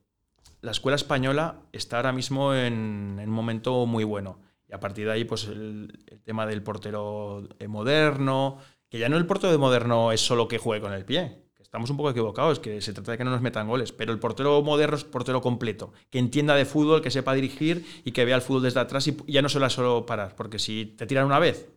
la 0.62 0.70
escuela 0.70 0.96
española 0.96 1.64
está 1.72 1.98
ahora 1.98 2.12
mismo 2.12 2.54
en, 2.54 3.20
un 3.20 3.30
momento 3.30 3.88
muy 3.88 4.04
bueno. 4.04 4.40
A 4.74 4.80
partir 4.80 5.06
de 5.06 5.12
ahí, 5.12 5.24
pues 5.24 5.46
el, 5.46 6.04
el 6.08 6.22
tema 6.22 6.46
del 6.46 6.64
portero 6.64 7.48
moderno, 7.68 8.58
que 8.90 9.00
ya 9.00 9.10
no 9.10 9.18
el 9.18 9.26
portero 9.26 9.52
de 9.52 9.58
moderno 9.58 10.12
es 10.12 10.22
solo 10.22 10.48
que 10.48 10.58
juegue 10.58 10.82
con 10.82 10.94
el 10.94 11.06
pie, 11.06 11.44
estamos 11.74 11.90
un 11.90 11.98
poco 11.98 12.12
equivocados, 12.12 12.60
que 12.60 12.82
se 12.82 12.94
trata 12.94 13.14
de 13.14 13.18
que 13.18 13.24
no 13.24 13.32
nos 13.32 13.42
metan 13.42 13.68
goles, 13.68 13.92
pero 13.92 14.14
el 14.14 14.20
portero 14.20 14.62
moderno 14.62 14.96
es 14.96 15.04
portero 15.04 15.42
completo, 15.42 15.92
que 16.12 16.20
entienda 16.20 16.54
de 16.54 16.66
fútbol, 16.66 17.02
que 17.02 17.10
sepa 17.10 17.34
dirigir 17.34 17.84
y 18.06 18.12
que 18.12 18.26
vea 18.26 18.36
el 18.36 18.44
fútbol 18.44 18.62
desde 18.62 18.80
atrás 18.80 19.08
y 19.08 19.18
ya 19.26 19.42
no 19.42 19.50
solo 19.50 19.68
solo 19.72 20.06
parar, 20.06 20.36
porque 20.36 20.60
si 20.60 20.94
te 20.96 21.08
tiran 21.08 21.26
una 21.26 21.40
vez, 21.40 21.68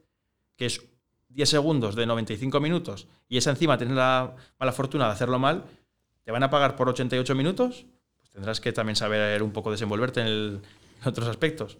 que 0.55 0.67
es 0.67 0.85
10 1.31 1.49
segundos 1.49 1.95
de 1.95 2.05
95 2.05 2.61
minutos, 2.61 3.09
y 3.27 3.39
esa 3.39 3.49
encima 3.49 3.79
tener 3.79 3.95
la 3.95 4.37
mala 4.61 4.73
fortuna 4.73 5.07
de 5.07 5.13
hacerlo 5.13 5.39
mal, 5.39 5.65
te 6.25 6.31
van 6.31 6.43
a 6.43 6.51
pagar 6.51 6.77
por 6.77 6.91
88 6.91 7.35
minutos, 7.35 7.87
pues 8.19 8.29
tendrás 8.29 8.61
que 8.61 8.75
también 8.75 8.97
saber 8.97 9.43
un 9.43 9.53
poco 9.53 9.71
desenvolverte 9.71 10.21
en, 10.21 10.61
otros 11.07 11.27
aspectos. 11.27 11.79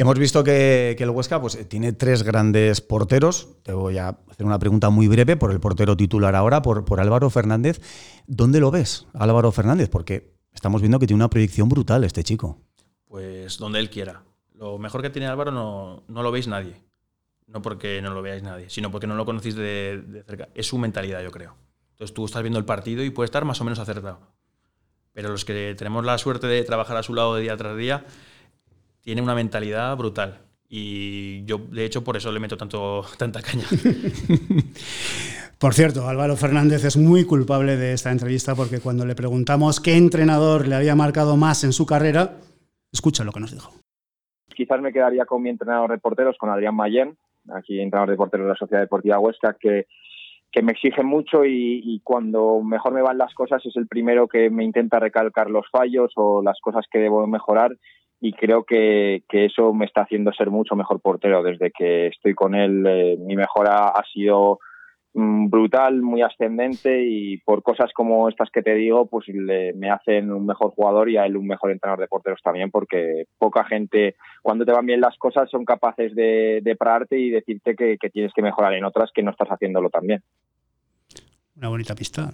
Hemos 0.00 0.16
visto 0.16 0.44
que, 0.44 0.96
el 0.96 1.10
Huesca 1.10 1.40
pues, 1.40 1.68
tiene 1.68 1.92
tres 1.92 2.22
grandes 2.22 2.80
porteros. 2.80 3.48
Te 3.64 3.72
voy 3.72 3.98
a 3.98 4.16
hacer 4.30 4.46
una 4.46 4.56
pregunta 4.60 4.90
muy 4.90 5.08
breve 5.08 5.36
por 5.36 5.50
el 5.50 5.58
portero 5.58 5.96
titular 5.96 6.36
ahora, 6.36 6.62
por, 6.62 6.84
por 6.84 7.00
Álvaro 7.00 7.28
Fernández. 7.30 7.80
¿Dónde 8.28 8.60
lo 8.60 8.70
ves, 8.70 9.08
Álvaro 9.12 9.50
Fernández? 9.50 9.88
Porque 9.88 10.36
estamos 10.54 10.82
viendo 10.82 11.00
que 11.00 11.08
tiene 11.08 11.16
una 11.16 11.28
proyección 11.28 11.68
brutal 11.68 12.04
este 12.04 12.22
chico. 12.22 12.60
Pues 13.08 13.58
donde 13.58 13.80
él 13.80 13.90
quiera. 13.90 14.22
Lo 14.54 14.78
mejor 14.78 15.02
que 15.02 15.10
tiene 15.10 15.26
Álvaro 15.26 15.50
no, 15.50 16.04
lo 16.06 16.30
veis 16.30 16.46
nadie. 16.46 16.80
No 17.48 17.60
porque 17.60 18.00
no 18.00 18.14
lo 18.14 18.22
veáis 18.22 18.44
nadie, 18.44 18.70
sino 18.70 18.92
porque 18.92 19.08
no 19.08 19.16
lo 19.16 19.24
conocéis 19.24 19.56
de, 19.56 20.00
de 20.06 20.22
cerca. 20.22 20.48
Es 20.54 20.68
su 20.68 20.78
mentalidad, 20.78 21.24
yo 21.24 21.32
creo. 21.32 21.56
Entonces 21.90 22.14
tú 22.14 22.24
estás 22.24 22.42
viendo 22.42 22.60
el 22.60 22.64
partido 22.64 23.02
y 23.02 23.10
puede 23.10 23.24
estar 23.24 23.44
más 23.44 23.60
o 23.60 23.64
menos 23.64 23.80
acertado. 23.80 24.20
Pero 25.12 25.30
los 25.30 25.44
que 25.44 25.74
tenemos 25.76 26.04
la 26.04 26.18
suerte 26.18 26.46
de 26.46 26.62
trabajar 26.62 26.96
a 26.98 27.02
su 27.02 27.14
lado 27.14 27.34
de 27.34 27.42
día 27.42 27.56
tras 27.56 27.76
día, 27.76 28.04
tiene 29.08 29.22
una 29.22 29.34
mentalidad 29.34 29.96
brutal. 29.96 30.36
Y 30.68 31.42
yo, 31.46 31.56
de 31.56 31.86
hecho, 31.86 32.04
por 32.04 32.18
eso 32.18 32.30
le 32.30 32.40
meto 32.40 32.58
tanto, 32.58 33.02
tanta 33.18 33.40
caña. 33.40 33.64
Por 35.58 35.72
cierto, 35.72 36.06
Álvaro 36.06 36.36
Fernández 36.36 36.84
es 36.84 36.98
muy 36.98 37.24
culpable 37.24 37.78
de 37.78 37.94
esta 37.94 38.10
entrevista 38.10 38.54
porque 38.54 38.80
cuando 38.80 39.06
le 39.06 39.14
preguntamos 39.14 39.80
qué 39.80 39.96
entrenador 39.96 40.68
le 40.68 40.74
había 40.74 40.94
marcado 40.94 41.38
más 41.38 41.64
en 41.64 41.72
su 41.72 41.86
carrera, 41.86 42.34
escucha 42.92 43.24
lo 43.24 43.32
que 43.32 43.40
nos 43.40 43.50
dijo. 43.50 43.72
Quizás 44.54 44.82
me 44.82 44.92
quedaría 44.92 45.24
con 45.24 45.40
mi 45.40 45.48
entrenador 45.48 45.90
de 45.90 45.96
porteros, 45.96 46.36
con 46.36 46.50
Adrián 46.50 46.76
Mayén, 46.76 47.16
aquí 47.54 47.80
entrenador 47.80 48.10
de 48.10 48.16
porteros 48.18 48.44
de 48.44 48.50
la 48.50 48.58
Sociedad 48.58 48.82
Deportiva 48.82 49.18
Huesca, 49.18 49.56
que, 49.58 49.86
que 50.52 50.60
me 50.60 50.72
exige 50.72 51.02
mucho 51.02 51.46
y, 51.46 51.80
y, 51.82 52.00
cuando 52.00 52.60
mejor 52.60 52.92
me 52.92 53.00
van 53.00 53.16
las 53.16 53.32
cosas 53.32 53.64
es 53.64 53.74
el 53.76 53.88
primero 53.88 54.28
que 54.28 54.50
me 54.50 54.64
intenta 54.64 54.98
recalcar 54.98 55.48
los 55.48 55.64
fallos 55.70 56.12
o 56.16 56.42
las 56.42 56.60
cosas 56.60 56.84
que 56.92 56.98
debo 56.98 57.26
mejorar 57.26 57.74
y 58.20 58.32
creo 58.32 58.64
que, 58.64 59.22
que, 59.28 59.44
eso 59.44 59.72
me 59.72 59.86
está 59.86 60.02
haciendo 60.02 60.32
ser 60.32 60.50
mucho 60.50 60.74
mejor 60.74 61.00
portero. 61.00 61.42
Desde 61.42 61.70
que 61.70 62.08
estoy 62.08 62.34
con 62.34 62.54
él, 62.54 62.84
eh, 62.86 63.16
mi 63.18 63.36
mejora 63.36 63.88
ha 63.88 64.02
sido 64.12 64.58
mm, 65.14 65.48
brutal, 65.48 66.02
muy 66.02 66.22
ascendente 66.22 67.04
y 67.04 67.38
por 67.38 67.62
cosas 67.62 67.92
como 67.94 68.28
estas 68.28 68.50
que 68.50 68.62
te 68.62 68.74
digo, 68.74 69.06
pues 69.06 69.28
le, 69.28 69.72
me 69.74 69.90
hacen 69.90 70.32
un 70.32 70.46
mejor 70.46 70.72
jugador 70.72 71.08
y 71.08 71.16
a 71.16 71.26
él 71.26 71.36
un 71.36 71.46
mejor 71.46 71.70
entrenador 71.70 72.00
de 72.00 72.08
porteros 72.08 72.42
también, 72.42 72.72
porque 72.72 73.26
poca 73.38 73.64
gente, 73.64 74.16
cuando 74.42 74.64
te 74.64 74.72
van 74.72 74.86
bien 74.86 75.00
las 75.00 75.16
cosas, 75.16 75.48
son 75.48 75.64
capaces 75.64 76.14
de, 76.16 76.60
de 76.62 76.76
pararte 76.76 77.18
y 77.18 77.30
decirte 77.30 77.76
que, 77.76 77.98
que 77.98 78.10
tienes 78.10 78.32
que 78.34 78.42
mejorar 78.42 78.74
en 78.74 78.84
otras 78.84 79.10
que 79.14 79.22
no 79.22 79.30
estás 79.30 79.48
haciéndolo 79.48 79.90
tan 79.90 80.06
bien. 80.06 80.22
Una 81.56 81.68
bonita 81.68 81.94
pista. 81.94 82.32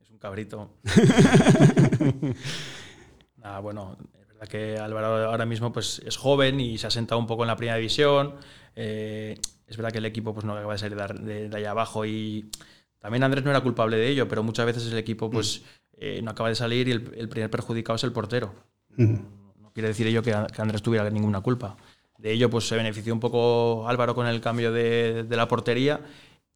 Es 0.00 0.10
un 0.10 0.18
cabrito. 0.18 0.70
ah, 3.42 3.60
bueno, 3.60 3.96
verdad 4.36 4.48
que 4.48 4.78
Álvaro 4.78 5.30
ahora 5.30 5.46
mismo 5.46 5.72
pues, 5.72 6.00
es 6.04 6.16
joven 6.16 6.60
y 6.60 6.78
se 6.78 6.86
ha 6.86 6.90
sentado 6.90 7.18
un 7.18 7.26
poco 7.26 7.42
en 7.42 7.48
la 7.48 7.56
primera 7.56 7.76
división. 7.76 8.34
Eh, 8.74 9.38
es 9.66 9.76
verdad 9.76 9.90
que 9.90 9.98
el 9.98 10.04
equipo 10.04 10.34
pues, 10.34 10.44
no 10.44 10.54
acaba 10.54 10.74
de 10.74 10.78
salir 10.78 10.96
de, 10.96 11.48
de, 11.48 11.56
allá 11.56 11.70
abajo 11.70 12.04
y 12.04 12.50
también 12.98 13.24
Andrés 13.24 13.44
no 13.44 13.50
era 13.50 13.60
culpable 13.62 13.96
de 13.96 14.08
ello, 14.08 14.28
pero 14.28 14.42
muchas 14.42 14.66
veces 14.66 14.90
el 14.92 14.98
equipo 14.98 15.30
pues, 15.30 15.62
eh, 15.96 16.20
no 16.22 16.30
acaba 16.30 16.50
de 16.50 16.54
salir 16.54 16.88
y 16.88 16.92
el, 16.92 17.12
el, 17.16 17.28
primer 17.28 17.50
perjudicado 17.50 17.96
es 17.96 18.04
el 18.04 18.12
portero. 18.12 18.54
No, 18.90 19.54
no 19.60 19.72
quiere 19.72 19.88
decir 19.88 20.06
ello 20.06 20.22
que, 20.22 20.30
que, 20.30 20.62
Andrés 20.62 20.82
tuviera 20.82 21.08
ninguna 21.10 21.40
culpa. 21.40 21.76
De 22.18 22.32
ello 22.32 22.50
pues, 22.50 22.68
se 22.68 22.76
benefició 22.76 23.14
un 23.14 23.20
poco 23.20 23.88
Álvaro 23.88 24.14
con 24.14 24.26
el 24.26 24.40
cambio 24.40 24.72
de, 24.72 25.24
de 25.24 25.36
la 25.36 25.48
portería 25.48 26.00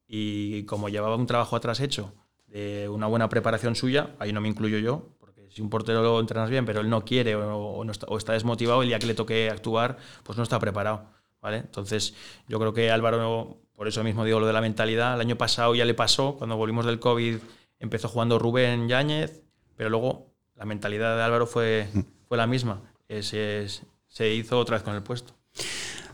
y 0.06 0.64
como 0.64 0.88
llevaba 0.88 1.16
un 1.16 1.26
trabajo 1.26 1.56
atrás 1.56 1.80
hecho 1.80 2.12
de 2.50 2.88
una 2.88 3.06
buena 3.06 3.28
preparación 3.28 3.76
suya, 3.76 4.10
ahí 4.18 4.32
no 4.32 4.40
me 4.40 4.48
incluyo 4.48 4.78
yo, 4.78 5.08
si 5.50 5.62
un 5.62 5.68
portero 5.68 6.02
lo 6.02 6.20
entrenas 6.20 6.48
bien, 6.48 6.64
pero 6.64 6.80
él 6.80 6.88
no 6.88 7.04
quiere 7.04 7.34
o, 7.34 7.56
o, 7.56 7.84
no 7.84 7.92
está, 7.92 8.06
o, 8.08 8.16
está, 8.16 8.32
desmotivado, 8.32 8.82
el 8.82 8.88
día 8.88 8.98
que 8.98 9.06
le 9.06 9.14
toque 9.14 9.50
actuar, 9.50 9.98
pues 10.22 10.38
no 10.38 10.44
está 10.44 10.58
preparado. 10.58 11.04
¿vale? 11.40 11.58
Entonces, 11.58 12.14
yo 12.48 12.58
creo 12.58 12.72
que 12.72 12.90
Álvaro, 12.90 13.58
por 13.74 13.88
eso 13.88 14.04
mismo 14.04 14.24
digo 14.24 14.40
lo 14.40 14.46
de 14.46 14.52
la 14.52 14.60
mentalidad, 14.60 15.14
el 15.14 15.20
año 15.20 15.36
pasado 15.36 15.74
ya 15.74 15.84
le 15.84 15.94
pasó, 15.94 16.36
cuando 16.36 16.56
volvimos 16.56 16.86
del 16.86 17.00
COVID, 17.00 17.38
empezó 17.78 18.08
jugando 18.08 18.38
Rubén 18.38 18.88
Yáñez, 18.88 19.42
pero 19.76 19.90
luego 19.90 20.26
la 20.54 20.64
mentalidad 20.64 21.16
de 21.16 21.22
Álvaro 21.22 21.46
fue, 21.46 21.88
fue 22.28 22.36
la 22.36 22.46
misma. 22.46 22.82
Se 23.08 24.34
hizo 24.34 24.58
otra 24.58 24.76
vez 24.76 24.82
con 24.82 24.94
el 24.94 25.02
puesto. 25.02 25.39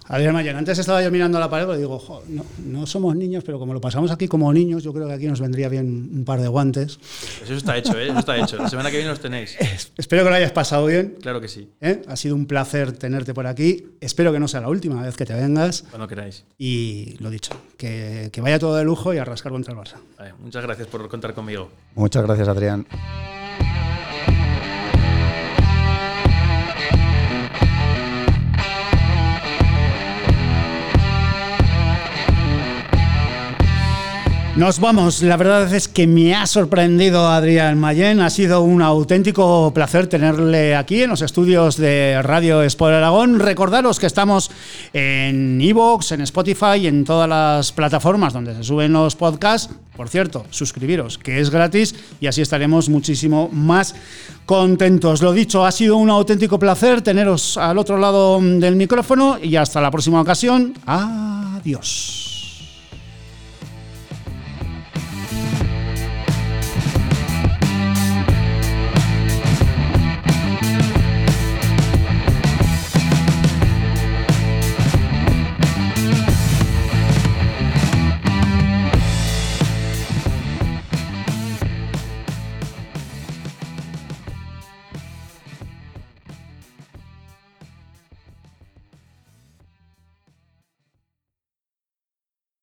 Adrián 0.09 0.35
Mayen, 0.35 0.57
antes 0.57 0.79
estaba 0.79 1.03
yo 1.03 1.11
mirando 1.11 1.38
la 1.40 1.51
pared 1.51 1.69
y 1.75 1.79
digo, 1.79 2.23
no, 2.29 2.45
no, 2.64 2.87
somos 2.87 3.16
niños, 3.16 3.42
pero 3.45 3.59
como 3.59 3.75
lo 3.75 3.81
pasamos 3.81 4.11
aquí 4.11 4.29
como 4.29 4.53
niños, 4.53 4.83
yo 4.83 4.92
creo 4.92 5.09
que 5.09 5.14
aquí 5.14 5.27
nos 5.27 5.40
vendría 5.40 5.69
bien 5.69 6.11
un 6.12 6.25
par 6.25 6.40
de 6.40 6.49
guantes. 6.49 6.99
Pues 6.99 7.42
eso 7.42 7.55
está 7.55 7.77
hecho, 7.77 7.99
¿eh? 7.99 8.09
Eso 8.09 8.19
está 8.19 8.37
hecho. 8.37 8.57
La 8.57 8.69
semana 8.69 8.90
que 8.90 8.99
viene 8.99 9.11
los 9.11 9.21
tenéis. 9.21 9.57
Espero 9.97 10.25
que 10.25 10.31
lo 10.31 10.37
hayas 10.37 10.53
pasado 10.53 10.87
bien. 10.87 11.16
Claro 11.21 11.40
que 11.40 11.49
sí. 11.49 11.71
¿Eh? 11.81 12.03
Ha 12.07 12.16
sido 12.16 12.35
un 12.37 12.47
placer 12.47 12.92
tenerte 12.92 13.35
por 13.35 13.47
aquí. 13.47 13.85
Espero 14.01 14.33
que 14.33 14.38
no 14.38 14.49
sea 14.49 14.61
la 14.61 14.69
última 14.69 15.03
vez 15.03 15.16
que 15.16 15.27
te 15.27 15.35
vengas. 15.35 15.85
Cuando 15.90 16.07
queráis. 16.07 16.45
Y 16.59 17.16
lo 17.19 17.31
dicho, 17.31 17.53
que, 17.77 18.31
que 18.33 18.40
vaya 18.40 18.59
todo 18.59 18.77
de 18.77 18.85
lujo 18.85 19.12
y 19.12 19.19
a 19.19 19.25
rascar 19.25 19.53
contra 19.53 19.73
el 19.73 19.79
Barça. 19.79 19.97
Vale, 20.19 20.35
muchas 20.38 20.62
gracias 20.62 20.87
por 20.88 21.09
contar 21.09 21.35
conmigo. 21.35 21.71
Muchas 21.95 22.23
gracias, 22.23 22.49
Adrián. 22.49 22.87
Nos 34.57 34.81
vamos. 34.81 35.23
La 35.23 35.37
verdad 35.37 35.73
es 35.75 35.87
que 35.87 36.07
me 36.07 36.35
ha 36.35 36.47
sorprendido 36.47 37.29
Adrián 37.29 37.79
Mayén. 37.79 38.21
Ha 38.21 38.31
sido 38.31 38.62
un 38.62 38.81
auténtico 38.81 39.71
placer 39.75 40.07
tenerle 40.07 40.75
aquí 40.75 41.03
en 41.03 41.11
los 41.11 41.21
estudios 41.21 41.77
de 41.77 42.23
Radio 42.23 42.62
Sport 42.62 42.95
Aragón. 42.95 43.38
Recordaros 43.38 44.01
que 44.01 44.07
estamos 44.07 44.51
en 44.95 45.61
Evox, 45.61 46.12
en 46.12 46.23
Spotify, 46.23 46.87
en 46.87 47.05
todas 47.05 47.29
las 47.29 47.71
plataformas 47.73 48.33
donde 48.33 48.55
se 48.55 48.64
suben 48.64 48.95
los 48.95 49.14
podcasts. 49.14 49.75
Por 49.95 50.09
cierto, 50.09 50.47
suscribiros, 50.49 51.19
que 51.19 51.38
es 51.38 51.51
gratis 51.51 51.95
y 52.19 52.27
así 52.27 52.40
estaremos 52.40 52.88
muchísimo 52.88 53.51
más 53.53 53.95
contentos. 54.47 55.21
Lo 55.21 55.35
dicho, 55.35 55.66
ha 55.66 55.73
sido 55.73 55.99
un 55.99 56.09
auténtico 56.09 56.59
placer 56.59 57.03
teneros 57.03 57.59
al 57.59 57.77
otro 57.77 57.99
lado 57.99 58.40
del 58.40 58.77
micrófono 58.77 59.37
y 59.38 59.57
hasta 59.57 59.83
la 59.83 59.90
próxima 59.90 60.23
ocasión. 60.23 60.73
Adiós. 60.87 62.36